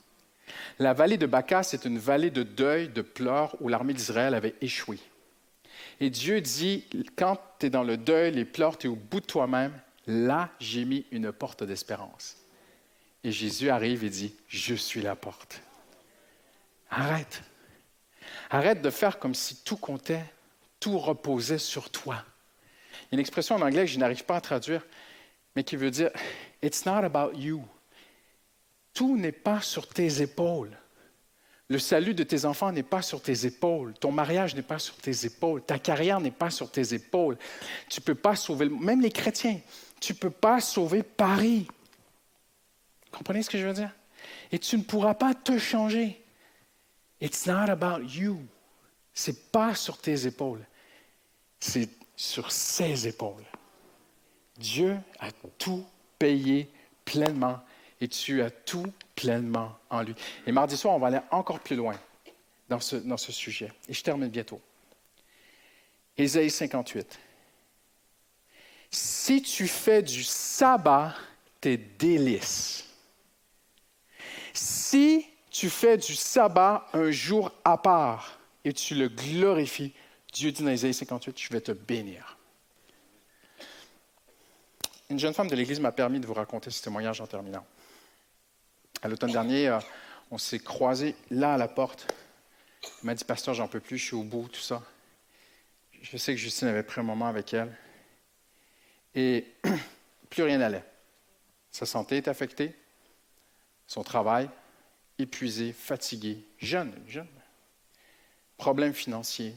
[0.79, 4.55] La vallée de Baca, c'est une vallée de deuil, de pleurs, où l'armée d'Israël avait
[4.61, 4.97] échoué.
[5.99, 6.85] Et Dieu dit,
[7.17, 9.73] quand tu es dans le deuil, les pleurs, tu es au bout de toi-même,
[10.07, 12.37] là, j'ai mis une porte d'espérance.
[13.23, 15.61] Et Jésus arrive et dit, je suis la porte.
[16.89, 17.43] Arrête.
[18.49, 20.23] Arrête de faire comme si tout comptait,
[20.79, 22.23] tout reposait sur toi.
[22.93, 24.85] Il y a une expression en anglais que je n'arrive pas à traduire,
[25.55, 26.11] mais qui veut dire,
[26.61, 27.63] It's not about you.
[28.93, 30.77] Tout n'est pas sur tes épaules.
[31.69, 33.93] Le salut de tes enfants n'est pas sur tes épaules.
[33.93, 35.61] Ton mariage n'est pas sur tes épaules.
[35.61, 37.37] Ta carrière n'est pas sur tes épaules.
[37.87, 39.59] Tu ne peux pas sauver, même les chrétiens,
[39.99, 41.67] tu ne peux pas sauver Paris.
[43.11, 43.91] Comprenez ce que je veux dire?
[44.51, 46.23] Et tu ne pourras pas te changer.
[47.21, 48.39] It's not about you.
[49.13, 50.65] C'est pas sur tes épaules.
[51.59, 53.45] C'est sur ses épaules.
[54.57, 55.85] Dieu a tout
[56.17, 56.69] payé
[57.05, 57.59] pleinement
[58.01, 60.15] et tu as tout pleinement en lui.
[60.45, 61.95] Et mardi soir, on va aller encore plus loin
[62.67, 63.71] dans ce, sujet.
[63.87, 64.61] Et je termine bientôt.
[66.17, 67.19] Ésaïe 58.
[68.91, 71.15] Si tu fais du sabbat
[71.61, 72.85] tes délices,
[74.53, 79.93] si tu fais du sabbat un jour à part et tu le glorifies,
[80.39, 82.37] Dieu dit dans Ésaïe 58, je vais te bénir.
[85.09, 87.65] Une jeune femme de l'Église m'a permis de vous raconter ce témoignage en terminant.
[89.01, 89.79] À l'automne dernier, euh,
[90.31, 92.07] on s'est croisés là à la porte.
[92.83, 94.81] Elle m'a dit, Pasteur, j'en peux plus, je suis au bout, tout ça.
[96.01, 97.75] Je sais que Justine avait pris un moment avec elle.
[99.15, 99.45] Et
[100.29, 100.85] plus rien n'allait.
[101.69, 102.73] Sa santé est affectée,
[103.87, 104.49] son travail,
[105.17, 107.27] épuisé, fatigué, jeune, jeune.
[108.55, 109.53] Problèmes financiers,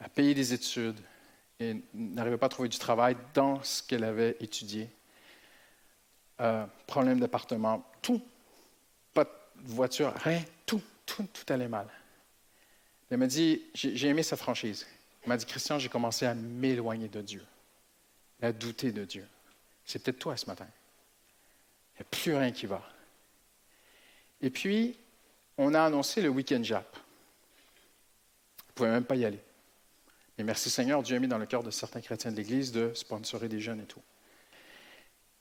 [0.00, 0.98] à payer des études
[1.58, 4.88] et n'arrivait pas à trouver du travail dans ce qu'elle avait étudié.
[6.40, 8.22] Euh, problème d'appartement, tout,
[9.12, 11.86] pas de voiture, rien, tout, tout, tout allait mal.
[13.10, 14.86] Elle m'a dit, j'ai aimé sa franchise.
[15.22, 17.44] Elle m'a dit, Christian, j'ai commencé à m'éloigner de Dieu,
[18.40, 19.26] à douter de Dieu.
[19.84, 20.66] C'est peut-être toi ce matin.
[21.94, 22.82] Il n'y a plus rien qui va.
[24.40, 24.96] Et puis,
[25.58, 26.96] on a annoncé le week-end Jap.
[26.96, 27.00] Vous
[28.68, 29.40] ne pouvez même pas y aller.
[30.40, 32.94] Et merci Seigneur, Dieu a mis dans le cœur de certains chrétiens de l'Église de
[32.94, 34.00] sponsorer des jeunes et tout.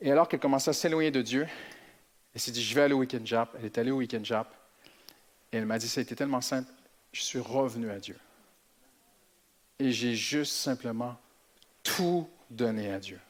[0.01, 1.47] Et alors qu'elle commençait à s'éloigner de Dieu,
[2.35, 3.55] elle s'est dit, je vais aller au week-end Jap.
[3.57, 4.53] Elle est allée au week-end Jap.
[5.53, 6.69] Et elle m'a dit, ça a été tellement simple,
[7.13, 8.17] je suis revenu à Dieu.
[9.79, 11.15] Et j'ai juste simplement
[11.81, 13.21] tout donné à Dieu.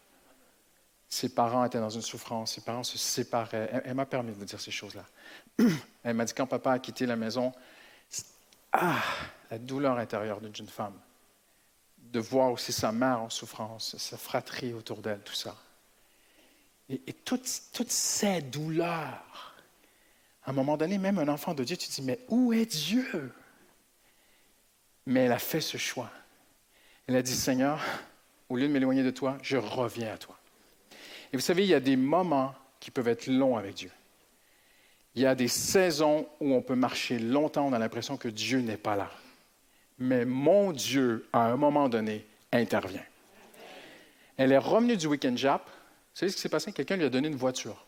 [1.08, 3.84] Ses parents étaient dans une souffrance, ses parents se séparaient.
[3.86, 5.06] Elle, m'a permis de vous dire ces choses-là.
[6.04, 7.52] Elle m'a dit quand papa a quitté la maison,
[8.72, 9.04] ah,
[9.52, 10.96] la douleur intérieure d'une jeune femme,
[12.12, 15.56] de voir aussi sa mère en souffrance, sa fratrie autour d'elle, tout ça.
[16.90, 19.56] Et, toutes, toutes, ces douleurs,
[20.44, 22.66] à un moment donné, même un enfant de Dieu, tu te dis, mais où est
[22.66, 23.32] Dieu?
[25.06, 26.10] Mais elle a fait ce choix.
[27.06, 27.80] Elle a dit, Seigneur,
[28.50, 30.40] au lieu de m'éloigner de toi, je reviens à toi.
[31.32, 33.92] Et vous savez, il y a des moments qui peuvent être longs avec Dieu.
[35.14, 38.62] Il y a des saisons où on peut marcher longtemps, on a l'impression que Dieu
[38.62, 39.12] n'est pas là.
[40.00, 43.04] Mais mon Dieu, à un moment donné, intervient.
[44.38, 45.66] Elle est revenue du week-end Jap.
[45.66, 45.72] Vous
[46.14, 46.72] savez ce qui s'est passé?
[46.72, 47.86] Quelqu'un lui a donné une voiture.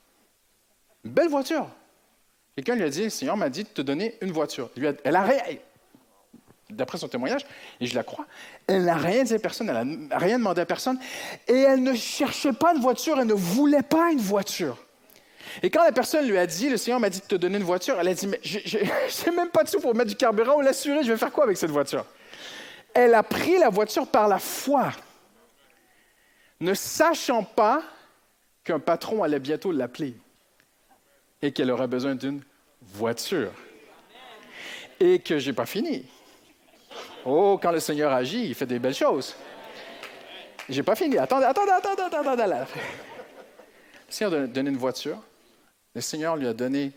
[1.04, 1.68] Une belle voiture.
[2.56, 4.70] Quelqu'un lui a dit, le Seigneur m'a dit de te donner une voiture.
[5.04, 5.42] Elle a rien,
[6.70, 7.46] d'après son témoignage,
[7.80, 8.26] et je la crois,
[8.68, 11.00] elle n'a rien dit à personne, elle n'a rien demandé à personne,
[11.48, 14.78] et elle ne cherchait pas une voiture, elle ne voulait pas une voiture.
[15.62, 17.64] Et quand la personne lui a dit, le Seigneur m'a dit de te donner une
[17.64, 20.58] voiture, elle a dit, mais je n'ai même pas de sous pour mettre du carburant
[20.58, 22.06] ou l'assurer, je vais faire quoi avec cette voiture?
[22.94, 24.92] Elle a pris la voiture par la foi,
[26.60, 27.84] ne sachant pas
[28.64, 30.16] qu'un patron allait bientôt l'appeler
[31.42, 32.42] et qu'elle aurait besoin d'une
[32.82, 33.52] voiture.
[35.00, 36.06] Et que je n'ai pas fini.
[37.26, 39.36] Oh, quand le Seigneur agit, il fait des belles choses.
[40.70, 41.18] J'ai pas fini.
[41.18, 42.66] Attendez, attendez, attendez, attendez, attendez.
[44.08, 45.18] Le Seigneur a donné une voiture.
[45.94, 46.92] Le Seigneur lui a donné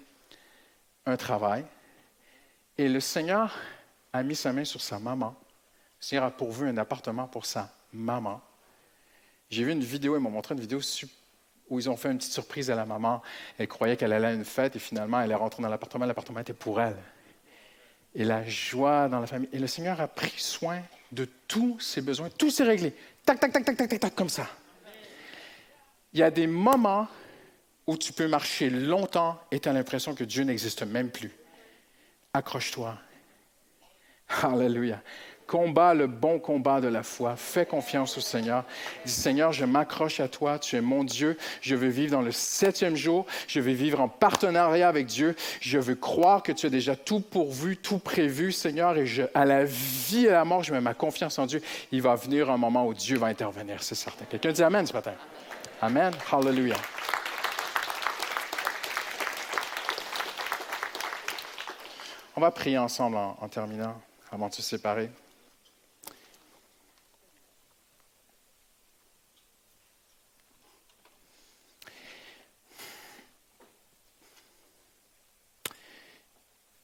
[1.06, 1.64] un travail.
[2.78, 3.54] Et le Seigneur
[4.12, 5.34] a mis sa main sur sa maman.
[6.00, 8.40] Le Seigneur a pourvu un appartement pour sa maman.
[9.50, 10.80] J'ai vu une vidéo, ils m'ont montré une vidéo
[11.68, 13.22] où ils ont fait une petite surprise à la maman.
[13.58, 16.06] Elle croyait qu'elle allait à une fête et finalement, elle est rentrée dans l'appartement.
[16.06, 16.96] L'appartement était pour elle
[18.14, 19.48] et la joie dans la famille.
[19.52, 20.80] Et le Seigneur a pris soin
[21.10, 22.30] de tous ses besoins.
[22.30, 22.94] Tout s'est réglé.
[23.24, 24.46] Tac, tac, tac, tac, tac, tac, tac, comme ça.
[26.12, 27.08] Il y a des moments
[27.86, 31.32] où tu peux marcher longtemps et tu as l'impression que Dieu n'existe même plus.
[32.32, 32.96] Accroche-toi.
[34.42, 35.00] Alléluia.
[35.46, 37.36] Combat le bon combat de la foi.
[37.36, 38.64] Fais confiance au Seigneur.
[39.04, 40.58] Dis, Seigneur, je m'accroche à toi.
[40.58, 41.36] Tu es mon Dieu.
[41.60, 43.26] Je veux vivre dans le septième jour.
[43.46, 45.36] Je veux vivre en partenariat avec Dieu.
[45.60, 48.96] Je veux croire que tu as déjà tout pourvu, tout prévu, Seigneur.
[48.96, 51.60] Et à la vie et à la mort, je mets ma confiance en Dieu.
[51.92, 54.24] Il va venir un moment où Dieu va intervenir, c'est certain.
[54.24, 55.12] Quelqu'un dit Amen ce matin?
[55.82, 56.12] Amen.
[56.32, 56.76] Hallelujah.
[62.36, 64.00] On va prier ensemble en, terminant,
[64.32, 65.08] avant de se séparer.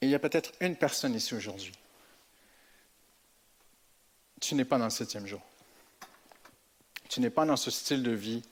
[0.03, 1.72] Il y a peut-être une personne ici aujourd'hui.
[4.40, 5.42] Tu n'es pas dans le septième jour.
[7.09, 8.42] Tu n'es pas dans ce style de vie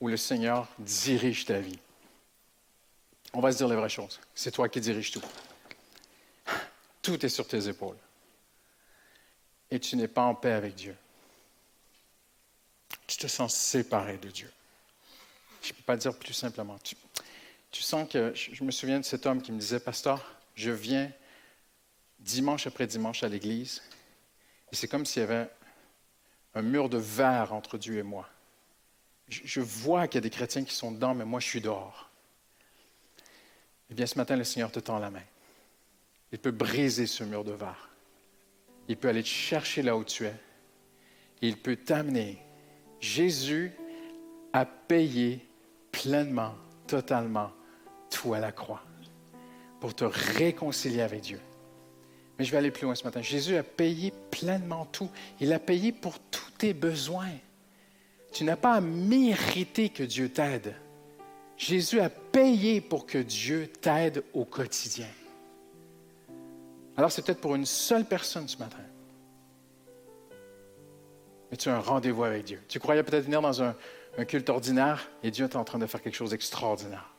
[0.00, 1.78] où le Seigneur dirige ta vie.
[3.32, 4.20] On va se dire les vraies choses.
[4.34, 5.22] C'est toi qui diriges tout.
[7.06, 7.96] Tout est sur tes épaules.
[9.70, 10.96] Et tu n'es pas en paix avec Dieu.
[13.06, 14.50] Tu te sens séparé de Dieu.
[15.62, 16.76] Je ne peux pas dire plus simplement.
[16.82, 16.96] Tu,
[17.70, 21.08] tu sens que, je me souviens de cet homme qui me disait, Pasteur, je viens
[22.18, 23.82] dimanche après dimanche à l'église
[24.72, 25.48] et c'est comme s'il y avait
[26.54, 28.28] un mur de verre entre Dieu et moi.
[29.28, 32.10] Je, vois qu'il y a des chrétiens qui sont dedans, mais moi je suis dehors.
[33.90, 35.22] Eh bien, ce matin, le Seigneur te tend la main.
[36.32, 37.90] Il peut briser ce mur de verre.
[38.88, 40.34] Il peut aller te chercher là où tu es.
[41.42, 42.38] Il peut t'amener.
[43.00, 43.72] Jésus
[44.52, 45.46] a payé
[45.92, 46.54] pleinement,
[46.86, 47.50] totalement,
[48.10, 48.82] tout à la croix
[49.80, 51.40] pour te réconcilier avec Dieu.
[52.38, 53.22] Mais je vais aller plus loin ce matin.
[53.22, 55.10] Jésus a payé pleinement tout.
[55.40, 57.32] Il a payé pour tous tes besoins.
[58.32, 60.74] Tu n'as pas à mériter que Dieu t'aide.
[61.56, 65.08] Jésus a payé pour que Dieu t'aide au quotidien.
[66.96, 68.78] Alors c'est peut-être pour une seule personne ce matin.
[71.50, 72.60] Mais tu as un rendez-vous avec Dieu.
[72.68, 73.74] Tu croyais peut-être venir dans un,
[74.26, 77.10] culte ordinaire et Dieu est en train de faire quelque chose d'extraordinaire.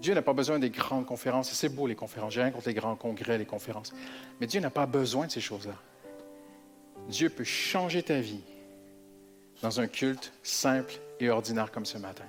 [0.00, 1.50] Dieu n'a pas besoin des grandes conférences.
[1.52, 2.34] C'est beau les conférences.
[2.34, 3.94] J'ai rien contre les grands congrès, les conférences.
[4.38, 5.76] Mais Dieu n'a pas besoin de ces choses-là.
[7.08, 8.42] Dieu peut changer ta vie
[9.62, 12.26] dans un culte simple et ordinaire comme ce matin.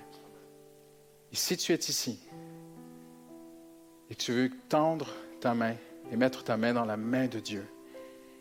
[1.32, 2.18] Et si tu es ici
[4.08, 5.08] et que tu veux tendre
[5.54, 5.74] main
[6.10, 7.66] et mettre ta main dans la main de Dieu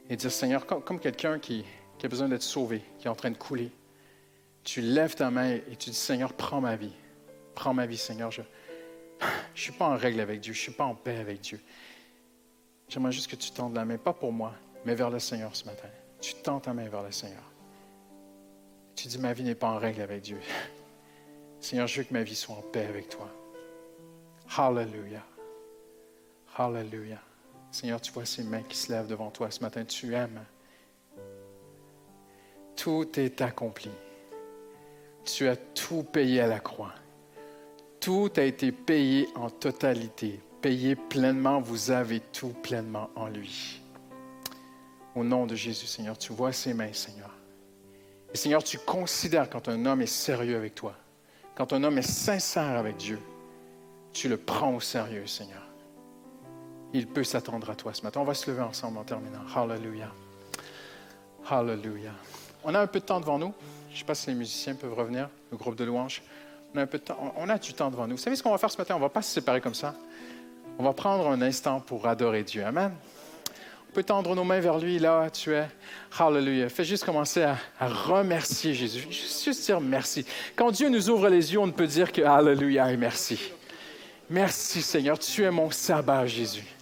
[0.10, 1.66] et dire, Seigneur, comme, quelqu'un qui,
[1.98, 3.72] qui a besoin d'être sauvé, qui est en train de couler,
[4.64, 6.94] tu lèves ta main et tu dis, Seigneur, prends ma vie.
[7.54, 8.32] Prends ma vie, Seigneur.
[8.32, 11.42] Je ne suis pas en règle avec Dieu, je ne suis pas en paix avec
[11.42, 11.62] Dieu.
[12.88, 14.54] J'aimerais juste que tu tendes la main, pas pour moi,
[14.86, 15.88] mais vers le Seigneur ce matin.
[16.22, 17.44] Tu tends ta main vers le Seigneur.
[18.96, 20.40] Tu dis, ma vie n'est pas en règle avec Dieu.
[21.60, 23.30] Seigneur, je veux que ma vie soit en paix avec toi.
[24.58, 25.24] Hallelujah.
[26.58, 27.22] Hallelujah.
[27.70, 29.84] Seigneur, tu vois ces mains qui se lèvent devant toi ce matin.
[29.84, 30.42] Tu aimes.
[32.78, 33.92] Tout est accompli.
[35.26, 36.94] Tu as tout payé à la croix.
[38.00, 40.40] Tout a été payé en totalité.
[40.62, 41.60] Payé pleinement.
[41.60, 43.82] Vous avez tout pleinement en lui.
[45.16, 47.32] Au nom de Jésus, Seigneur, tu vois ces mains, Seigneur.
[48.34, 50.96] Et Seigneur, tu considères quand un homme est sérieux avec toi,
[51.56, 53.20] quand un homme est sincère avec Dieu,
[54.12, 55.65] tu le prends au sérieux, Seigneur.
[56.96, 58.22] Il peut s'attendre à toi ce matin.
[58.22, 59.42] On va se lever ensemble en terminant.
[59.54, 60.12] Hallelujah.
[61.50, 62.14] Hallelujah.
[62.64, 63.54] On a un peu de temps devant nous.
[63.90, 66.24] Je ne sais pas si les musiciens peuvent revenir, le groupe de louanges.
[66.74, 67.34] On a un peu de temps.
[67.36, 68.16] On a du temps devant nous.
[68.16, 68.96] Vous savez ce qu'on va faire ce matin?
[68.96, 69.94] On ne va pas se séparer comme ça.
[70.80, 72.66] On va prendre un instant pour adorer Dieu.
[72.66, 72.94] Amen
[73.96, 75.70] peut tendre nos mains vers lui, là tu es.
[76.20, 76.68] Hallelujah.
[76.68, 79.08] Fais juste commencer à, remercier Jésus.
[79.10, 80.26] Juste dire merci.
[80.54, 83.40] Quand Dieu nous ouvre les yeux, on ne peut dire que Hallelujah et merci.
[84.30, 86.75] Merci Seigneur, tu es mon sabbat Jésus.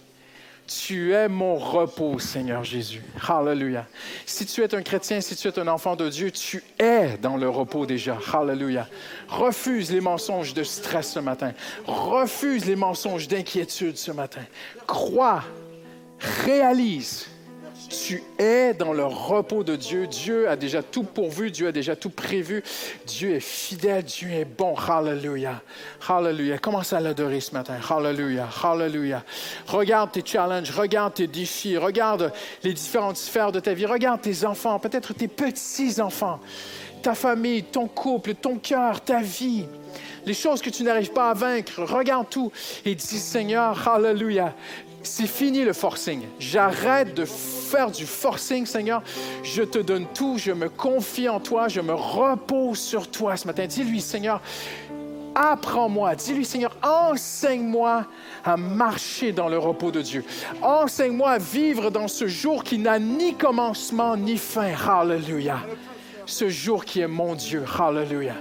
[0.66, 3.02] Tu es mon repos, Seigneur Jésus.
[3.28, 3.86] Hallelujah.
[4.24, 7.36] Si tu es un chrétien, si tu es un enfant de Dieu, tu es dans
[7.36, 8.18] le repos déjà.
[8.32, 8.88] Hallelujah.
[9.28, 11.52] Refuse les mensonges de stress ce matin.
[11.86, 14.42] Refuse les mensonges d'inquiétude ce matin.
[14.86, 15.42] Crois
[16.44, 17.26] réalise,
[17.88, 20.06] tu es dans le repos de Dieu.
[20.06, 22.62] Dieu a déjà tout pourvu, Dieu a déjà tout prévu.
[23.06, 24.74] Dieu est fidèle, Dieu est bon.
[24.74, 25.62] Hallelujah.
[26.08, 26.58] Hallelujah.
[26.58, 27.76] Commence à l'adorer ce matin?
[27.88, 28.48] Hallelujah.
[28.62, 29.24] Hallelujah.
[29.66, 32.32] Regarde tes challenges, regarde tes défis, regarde
[32.62, 36.40] les différentes sphères de ta vie, regarde tes enfants, peut-être tes petits-enfants,
[37.02, 39.66] ta famille, ton couple, ton cœur, ta vie
[40.26, 41.82] les choses que tu n'arrives pas à vaincre.
[41.82, 42.50] Regarde tout
[42.84, 44.54] et dis Seigneur, Hallelujah,
[45.06, 46.22] c'est fini le forcing.
[46.38, 49.02] J'arrête de faire du forcing, Seigneur.
[49.42, 53.46] Je te donne tout, je me confie en toi, je me repose sur toi ce
[53.46, 53.66] matin.
[53.66, 54.40] Dis-lui, Seigneur,
[55.34, 56.14] apprends-moi.
[56.14, 58.06] Dis-lui, Seigneur, enseigne-moi
[58.44, 60.24] à marcher dans le repos de Dieu.
[60.62, 64.72] Enseigne-moi à vivre dans ce jour qui n'a ni commencement ni fin.
[64.88, 65.60] Hallelujah.
[66.26, 67.64] Ce jour qui est mon Dieu.
[67.78, 68.36] Hallelujah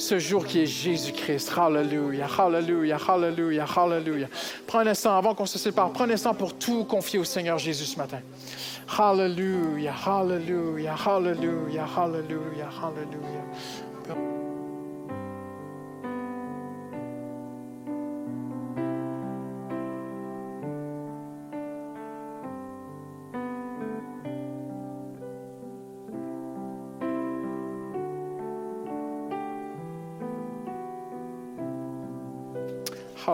[0.00, 1.52] ce jour qui est Jésus-Christ.
[1.56, 4.28] Hallelujah, hallelujah, hallelujah, hallelujah.
[4.66, 5.92] Prends un avant qu'on se sépare.
[5.92, 8.20] Prends un pour tout confier au Seigneur Jésus ce matin.
[8.98, 14.39] Hallelujah, hallelujah, hallelujah, hallelujah, hallelujah.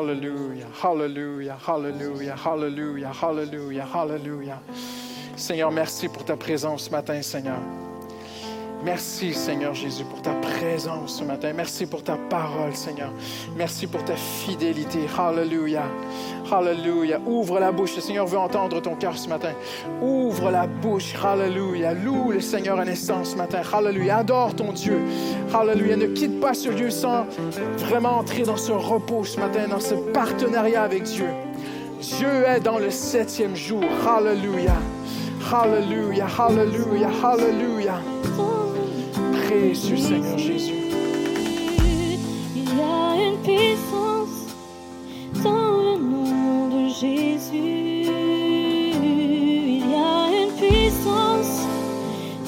[0.06, 4.60] Hallelujah, hallelujah, hallelujah, hallelujah, hallelujah, hallelujah.
[5.34, 7.58] Seigneur, merci pour ta présence ce matin, Seigneur.
[8.84, 11.52] Merci, Seigneur Jésus, pour ta présence ce matin.
[11.54, 13.10] Merci pour ta parole, Seigneur.
[13.56, 15.00] Merci pour ta fidélité.
[15.18, 15.86] Hallelujah.
[16.50, 17.20] Hallelujah.
[17.26, 17.96] Ouvre la bouche.
[17.96, 19.52] Le Seigneur veut entendre ton cœur ce matin.
[20.02, 21.14] Ouvre la bouche.
[21.22, 21.94] Hallelujah.
[21.94, 23.60] Loue le Seigneur un instant ce matin.
[23.72, 24.18] Hallelujah.
[24.18, 25.00] Adore ton Dieu.
[25.52, 25.96] Hallelujah.
[25.96, 27.26] Ne quitte pas ce lieu sans
[27.78, 31.28] vraiment entrer dans ce repos ce matin, dans ce partenariat avec Dieu.
[32.00, 33.82] Dieu est dans le septième jour.
[34.06, 34.76] Hallelujah.
[35.50, 36.26] Hallelujah.
[36.38, 37.10] Hallelujah.
[37.22, 38.15] Hallelujah
[39.58, 40.74] précieux Seigneur Jésus.
[42.54, 44.54] Il y a une puissance
[45.42, 48.06] dans le nom de Jésus.
[49.02, 51.66] Il y a une puissance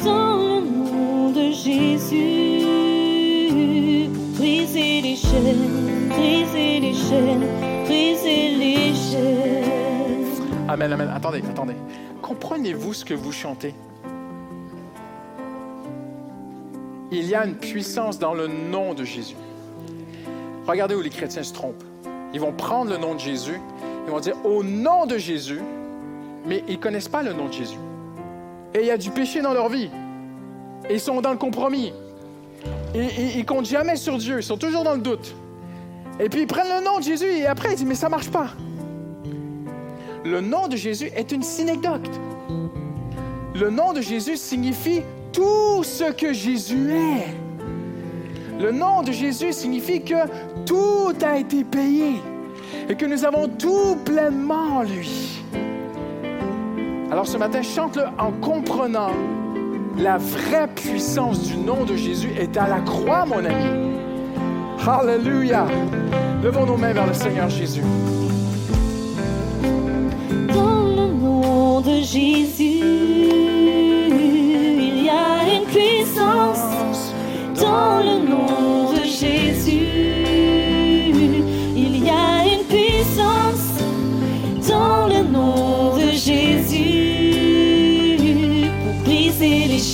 [0.04, 2.64] dans le nom de Jésus.
[4.36, 7.46] Briser les chaînes, briser les chaînes,
[7.84, 10.68] briser les chaînes.
[10.68, 11.10] Amen, amen.
[11.14, 11.76] Attendez, attendez.
[12.20, 13.74] Comprenez-vous ce que vous chantez?
[17.10, 19.36] Il y a une puissance dans le nom de Jésus.
[20.66, 21.82] Regardez où les chrétiens se trompent.
[22.34, 23.58] Ils vont prendre le nom de Jésus,
[24.06, 25.62] ils vont dire au nom de Jésus,
[26.46, 27.78] mais ils ne connaissent pas le nom de Jésus.
[28.74, 29.90] Et il y a du péché dans leur vie.
[30.90, 31.94] Ils sont dans le compromis.
[32.94, 35.34] Ils ne comptent jamais sur Dieu, ils sont toujours dans le doute.
[36.20, 38.10] Et puis ils prennent le nom de Jésus et après ils disent mais ça ne
[38.10, 38.48] marche pas.
[40.24, 42.08] Le nom de Jésus est une synecdoque.
[43.54, 45.02] Le nom de Jésus signifie
[45.32, 47.34] tout ce que Jésus est.
[48.60, 50.26] Le nom de Jésus signifie que
[50.66, 52.16] tout a été payé
[52.88, 55.42] et que nous avons tout pleinement en lui.
[57.10, 59.12] Alors ce matin, chante-le en comprenant
[59.98, 63.94] la vraie puissance du nom de Jésus est à la croix, mon ami.
[64.86, 65.66] Alléluia.
[66.42, 67.82] Levons nos mains vers le Seigneur Jésus.
[70.54, 72.77] Dans le nom de Jésus,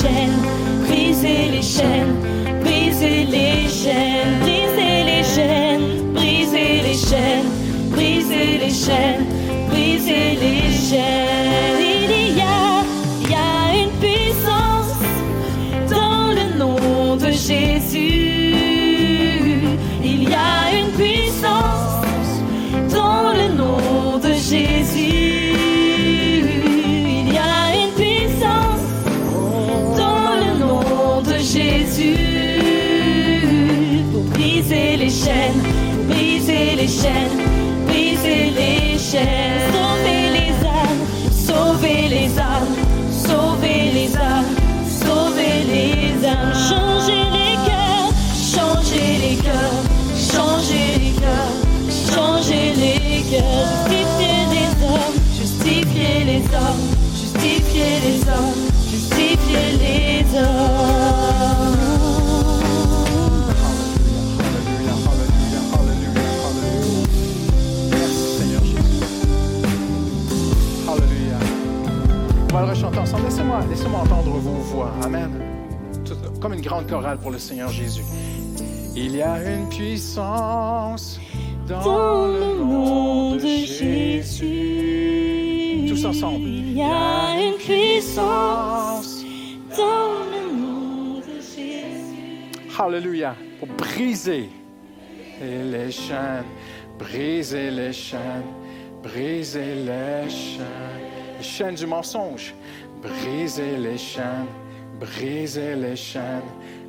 [0.05, 1.53] Please.
[75.03, 75.30] Amen.
[76.05, 78.03] Tout- comme une grande chorale pour le Seigneur Jésus.
[78.97, 81.18] Il y a une puissance
[81.66, 84.51] dans, le nom de Jésus.
[85.89, 86.47] Tous ensemble.
[86.47, 89.24] Il y a une puissance
[89.76, 92.78] dans le nom de Jésus.
[92.78, 93.35] Alléluia.
[93.59, 94.51] Pour briser
[95.41, 96.45] les chaînes,
[96.99, 98.45] briser les chaînes,
[99.03, 101.01] briser les chaînes,
[101.39, 102.55] les chaînes du mensonge,
[103.03, 104.47] briser les chaînes,
[105.01, 106.42] briser les chaînes,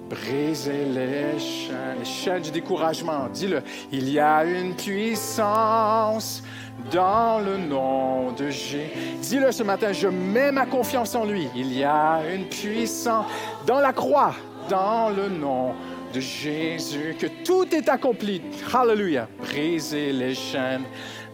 [0.10, 3.28] briser les chaînes, les chaînes du découragement.
[3.34, 3.62] Dis-le.
[3.92, 6.44] Il y a une puissance
[6.92, 8.90] dans le nom de Jésus.
[9.22, 11.48] Dis-le ce matin, je mets ma confiance en lui.
[11.56, 13.26] Il y a une puissance
[13.66, 14.36] dans la croix,
[14.70, 15.74] dans le nom
[16.14, 18.42] de Jésus, que tout est accompli.
[18.74, 19.28] Alléluia.
[19.40, 20.84] Briser les chaînes,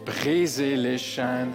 [0.05, 1.51] briser les chaînes,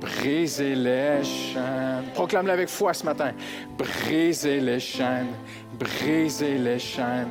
[0.00, 2.10] briser les chaînes.
[2.14, 3.32] Proclame-le avec foi ce matin.
[3.76, 5.34] Briser les chaînes,
[5.78, 7.28] briser les chaînes,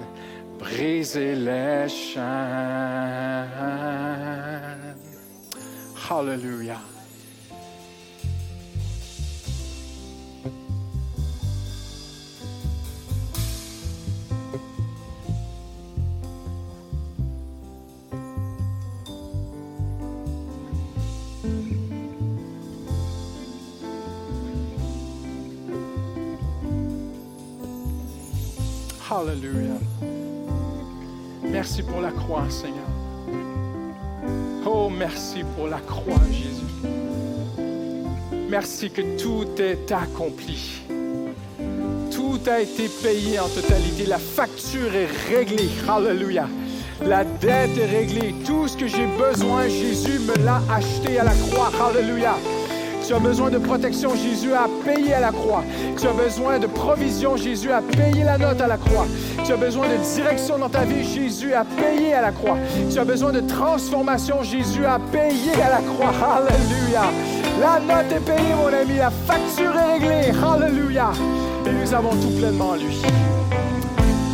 [0.59, 2.23] briser les chaînes.
[6.09, 6.96] Hallelujah.
[29.09, 29.79] Hallelujah.
[31.43, 32.83] Merci pour la croix, Seigneur.
[34.65, 36.89] Oh, merci pour la croix, Jésus.
[38.49, 40.81] Merci que tout est accompli.
[42.11, 44.05] Tout a été payé en totalité.
[44.05, 45.69] La facture est réglée.
[45.87, 46.49] Alléluia.
[47.05, 48.35] La dette est réglée.
[48.45, 51.71] Tout ce que j'ai besoin, Jésus me l'a acheté à la croix.
[51.89, 52.35] Alléluia.
[53.07, 55.63] Tu as besoin de protection, Jésus a payé à la croix.
[55.97, 59.05] Tu as besoin de provision, Jésus a payé la note à la croix.
[59.45, 62.57] Tu as besoin de direction dans ta vie, Jésus a payé à la croix.
[62.91, 66.11] Tu as besoin de transformation, Jésus a payé à la croix.
[66.35, 67.03] Alléluia.
[67.61, 68.97] La note est payée, mon ami.
[68.97, 70.31] La facture est réglée.
[70.45, 71.11] Alléluia.
[71.65, 73.01] Et nous avons tout pleinement en lui.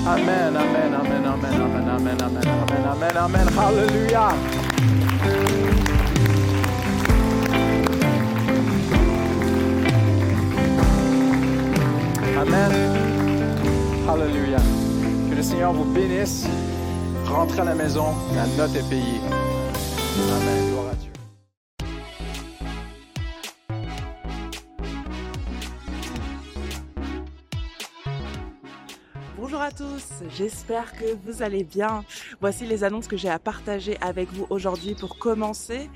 [0.08, 3.48] Amen, amen, amen, amen, amen, amen, amen, amen, amen, amen.
[3.56, 4.30] Alléluia.
[12.46, 12.72] Amen.
[14.10, 14.58] Alléluia.
[15.30, 16.46] Que le Seigneur vous bénisse.
[17.26, 19.22] Rentrez à la maison, la note est payée.
[20.30, 20.93] Amen.
[29.64, 32.04] À tous, j'espère que vous allez bien.
[32.42, 35.90] Voici les annonces que j'ai à partager avec vous aujourd'hui pour commencer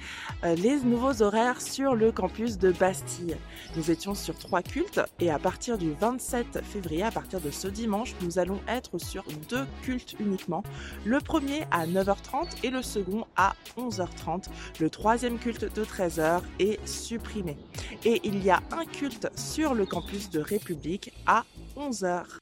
[0.45, 3.35] euh, les nouveaux horaires sur le campus de Bastille.
[3.75, 7.67] Nous étions sur trois cultes et à partir du 27 février, à partir de ce
[7.67, 10.63] dimanche, nous allons être sur deux cultes uniquement.
[11.03, 14.45] Le premier à 9h30 et le second à 11h30.
[14.79, 17.57] Le troisième culte de 13h est supprimé.
[18.05, 21.43] Et il y a un culte sur le campus de République à
[21.75, 22.37] 11h.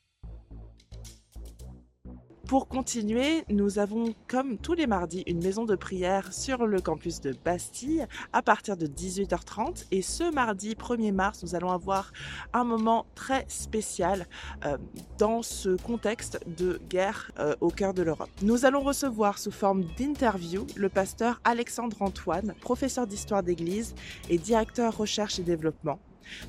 [2.47, 7.19] Pour continuer, nous avons, comme tous les mardis, une maison de prière sur le campus
[7.19, 9.85] de Bastille à partir de 18h30.
[9.89, 12.13] Et ce mardi 1er mars, nous allons avoir
[12.53, 14.27] un moment très spécial
[14.63, 14.77] euh,
[15.17, 18.29] dans ce contexte de guerre euh, au cœur de l'Europe.
[18.43, 23.95] Nous allons recevoir sous forme d'interview le pasteur Alexandre Antoine, professeur d'histoire d'église
[24.29, 25.99] et directeur recherche et développement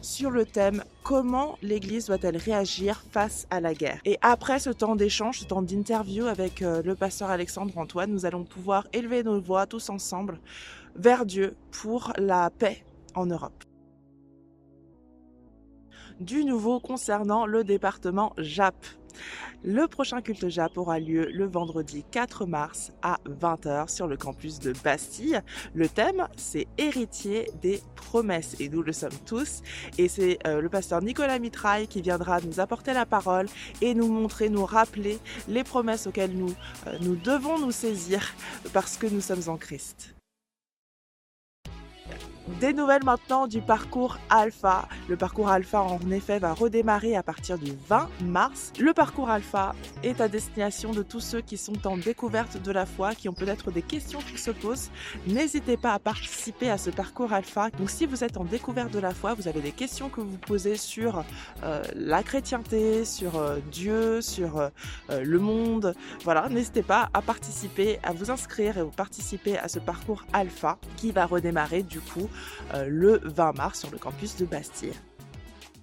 [0.00, 4.00] sur le thème comment l'Église doit-elle réagir face à la guerre?
[4.04, 8.26] Et après ce temps d'échange, ce temps d'interview avec euh, le pasteur Alexandre Antoine, nous
[8.26, 10.40] allons pouvoir élever nos voix tous ensemble
[10.94, 13.64] vers Dieu pour la paix en Europe.
[16.20, 18.74] Du nouveau concernant le département JAP.
[19.64, 24.58] Le prochain culte JAP aura lieu le vendredi 4 mars à 20h sur le campus
[24.58, 25.40] de Bastille.
[25.74, 29.62] Le thème, c'est héritier des promesses et nous le sommes tous.
[29.98, 33.46] Et c'est euh, le pasteur Nicolas Mitraille qui viendra nous apporter la parole
[33.80, 36.54] et nous montrer, nous rappeler les promesses auxquelles nous,
[36.86, 38.34] euh, nous devons nous saisir
[38.72, 40.15] parce que nous sommes en Christ.
[42.60, 44.88] Des nouvelles maintenant du parcours Alpha.
[45.08, 48.72] Le parcours Alpha en effet va redémarrer à partir du 20 mars.
[48.78, 49.74] Le parcours Alpha
[50.04, 53.32] est à destination de tous ceux qui sont en découverte de la foi, qui ont
[53.32, 54.90] peut-être des questions qui se posent.
[55.26, 57.70] N'hésitez pas à participer à ce parcours Alpha.
[57.70, 60.38] Donc si vous êtes en découverte de la foi, vous avez des questions que vous
[60.38, 61.24] posez sur
[61.64, 64.70] euh, la chrétienté, sur euh, Dieu, sur euh,
[65.10, 65.94] le monde.
[66.22, 70.78] Voilà, n'hésitez pas à participer, à vous inscrire et à participer à ce parcours Alpha
[70.96, 72.28] qui va redémarrer du coup
[72.86, 74.92] le 20 mars sur le campus de Bastille.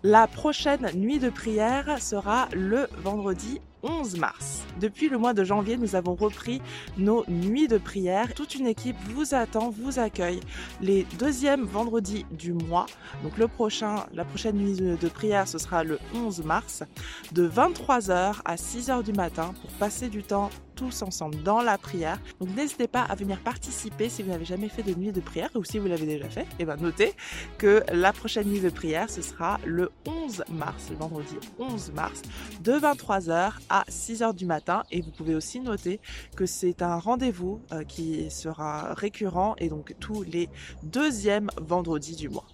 [0.05, 4.63] La prochaine nuit de prière sera le vendredi 11 mars.
[4.79, 6.61] Depuis le mois de janvier, nous avons repris
[6.97, 8.33] nos nuits de prière.
[8.33, 10.39] Toute une équipe vous attend, vous accueille
[10.81, 12.85] les deuxièmes vendredis du mois.
[13.23, 16.83] Donc le prochain, la prochaine nuit de prière, ce sera le 11 mars,
[17.33, 20.49] de 23h à 6h du matin pour passer du temps
[21.01, 22.19] ensemble dans la prière.
[22.39, 25.49] Donc n'hésitez pas à venir participer si vous n'avez jamais fait de nuit de prière
[25.55, 26.41] ou si vous l'avez déjà fait.
[26.41, 27.13] Et eh bien notez
[27.57, 32.21] que la prochaine nuit de prière, ce sera le 11 mars, le vendredi 11 mars,
[32.61, 34.83] de 23h à 6h du matin.
[34.91, 35.99] Et vous pouvez aussi noter
[36.35, 40.49] que c'est un rendez-vous euh, qui sera récurrent et donc tous les
[40.83, 42.45] deuxièmes vendredis du mois.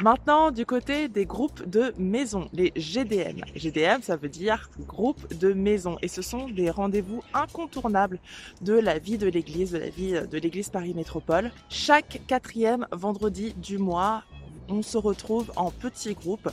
[0.00, 3.40] Maintenant, du côté des groupes de maison, les GDM.
[3.54, 5.96] GDM, ça veut dire groupe de maison.
[6.02, 8.18] Et ce sont des rendez-vous incontournables
[8.60, 11.50] de la vie de l'église, de la vie de l'église Paris Métropole.
[11.68, 14.22] Chaque quatrième vendredi du mois,
[14.68, 16.50] on se retrouve en petits groupes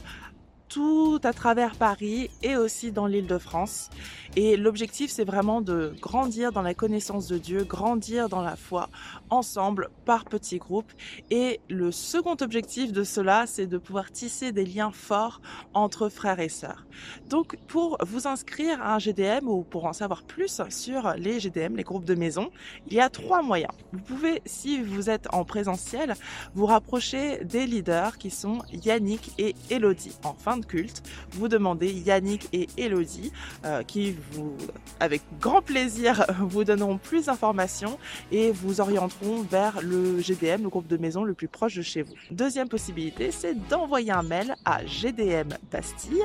[0.73, 3.91] tout à travers Paris et aussi dans l'île de France.
[4.36, 8.89] Et l'objectif, c'est vraiment de grandir dans la connaissance de Dieu, grandir dans la foi,
[9.34, 10.91] ensemble, par petits groupes.
[11.31, 15.41] Et le second objectif de cela, c'est de pouvoir tisser des liens forts
[15.73, 16.86] entre frères et sœurs.
[17.29, 21.75] Donc, pour vous inscrire à un GDM ou pour en savoir plus sur les GDM,
[21.75, 22.51] les groupes de maison,
[22.88, 23.73] il y a trois moyens.
[23.91, 26.15] Vous pouvez, si vous êtes en présentiel,
[26.53, 30.15] vous rapprocher des leaders qui sont Yannick et Elodie.
[30.23, 33.31] En fin de culte, vous demandez Yannick et Elodie
[33.65, 34.55] euh, qui vous,
[34.99, 37.97] avec grand plaisir, vous donneront plus d'informations
[38.31, 42.01] et vous orienteront vers le GDM, le groupe de maison le plus proche de chez
[42.01, 42.13] vous.
[42.32, 46.23] Deuxième possibilité, c'est d'envoyer un mail à GDM Bastille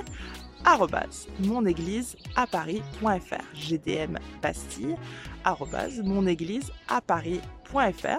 [3.55, 4.19] gdm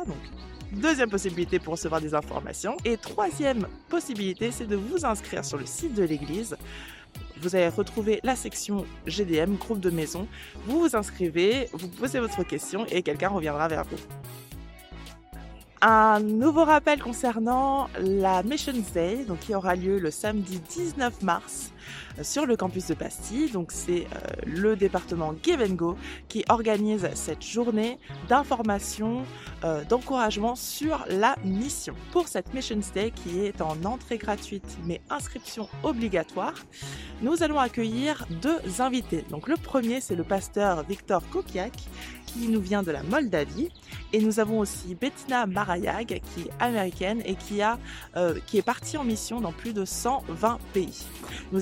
[0.06, 0.18] donc
[0.72, 2.78] Deuxième possibilité pour recevoir des informations.
[2.86, 6.56] Et troisième possibilité, c'est de vous inscrire sur le site de l'église.
[7.42, 10.28] Vous allez retrouver la section GDM, groupe de maison.
[10.66, 13.98] Vous vous inscrivez, vous posez votre question et quelqu'un reviendra vers vous.
[15.82, 21.72] Un nouveau rappel concernant la Mission Day, donc qui aura lieu le samedi 19 mars
[22.22, 23.52] sur le campus de Bastille.
[23.52, 25.98] Donc c'est euh, le département Give Go
[26.28, 29.24] qui organise cette journée d'information
[29.64, 31.96] euh, d'encouragement sur la mission.
[32.12, 36.56] Pour cette Mission Day qui est en entrée gratuite mais inscription obligatoire,
[37.22, 39.26] nous allons accueillir deux invités.
[39.30, 41.74] Donc le premier c'est le pasteur Victor Kokiak
[42.34, 43.70] qui nous vient de la Moldavie.
[44.14, 47.78] Et nous avons aussi Bettina Marayag, qui est américaine et qui, a,
[48.16, 51.06] euh, qui est partie en mission dans plus de 120 pays.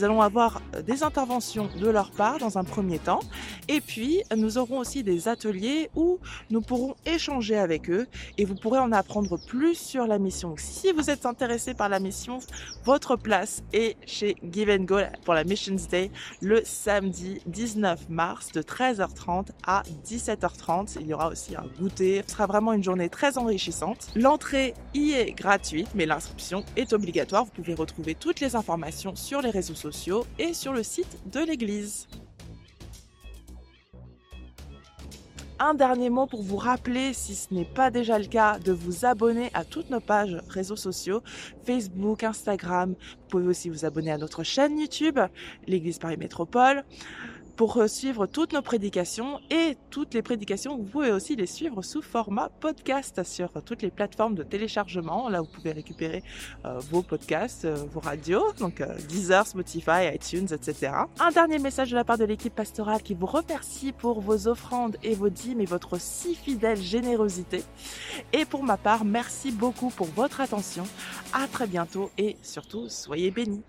[0.08, 3.20] Allons avoir euh, des interventions de leur part dans un premier temps.
[3.68, 6.20] Et puis, nous aurons aussi des ateliers où
[6.50, 8.08] nous pourrons échanger avec eux
[8.38, 10.56] et vous pourrez en apprendre plus sur la mission.
[10.58, 12.40] Si vous êtes intéressé par la mission,
[12.86, 16.10] votre place est chez Give and Go pour la Missions Day
[16.42, 20.98] le samedi 19 mars de 13h30 à 17h30.
[21.02, 22.24] Il y aura aussi un goûter.
[22.26, 24.08] Ce sera vraiment une journée très enrichissante.
[24.16, 27.44] L'entrée y est gratuite, mais l'inscription est obligatoire.
[27.44, 29.76] Vous pouvez retrouver toutes les informations sur les réseaux
[30.38, 32.08] et sur le site de l'église.
[35.60, 39.06] Un dernier mot pour vous rappeler, si ce n'est pas déjà le cas, de vous
[39.06, 41.24] abonner à toutes nos pages réseaux sociaux,
[41.66, 42.92] Facebook, Instagram.
[42.92, 45.20] Vous pouvez aussi vous abonner à notre chaîne YouTube,
[45.66, 46.84] l'Église Paris Métropole
[47.58, 52.04] pour suivre toutes nos prédications et toutes les prédications, vous pouvez aussi les suivre sous
[52.04, 55.28] format podcast sur toutes les plateformes de téléchargement.
[55.28, 56.24] Là, vous pouvez récupérer
[56.66, 60.92] euh, vos podcasts, euh, vos radios, donc euh, Deezer, Spotify, iTunes, etc.
[61.20, 64.98] Un dernier message de la part de l'équipe pastorale qui vous remercie pour vos offrandes
[65.02, 67.64] et vos dîmes et votre si fidèle générosité.
[68.34, 70.84] Et pour ma part, merci beaucoup pour votre attention.
[71.34, 73.64] À très bientôt et surtout, soyez bénis.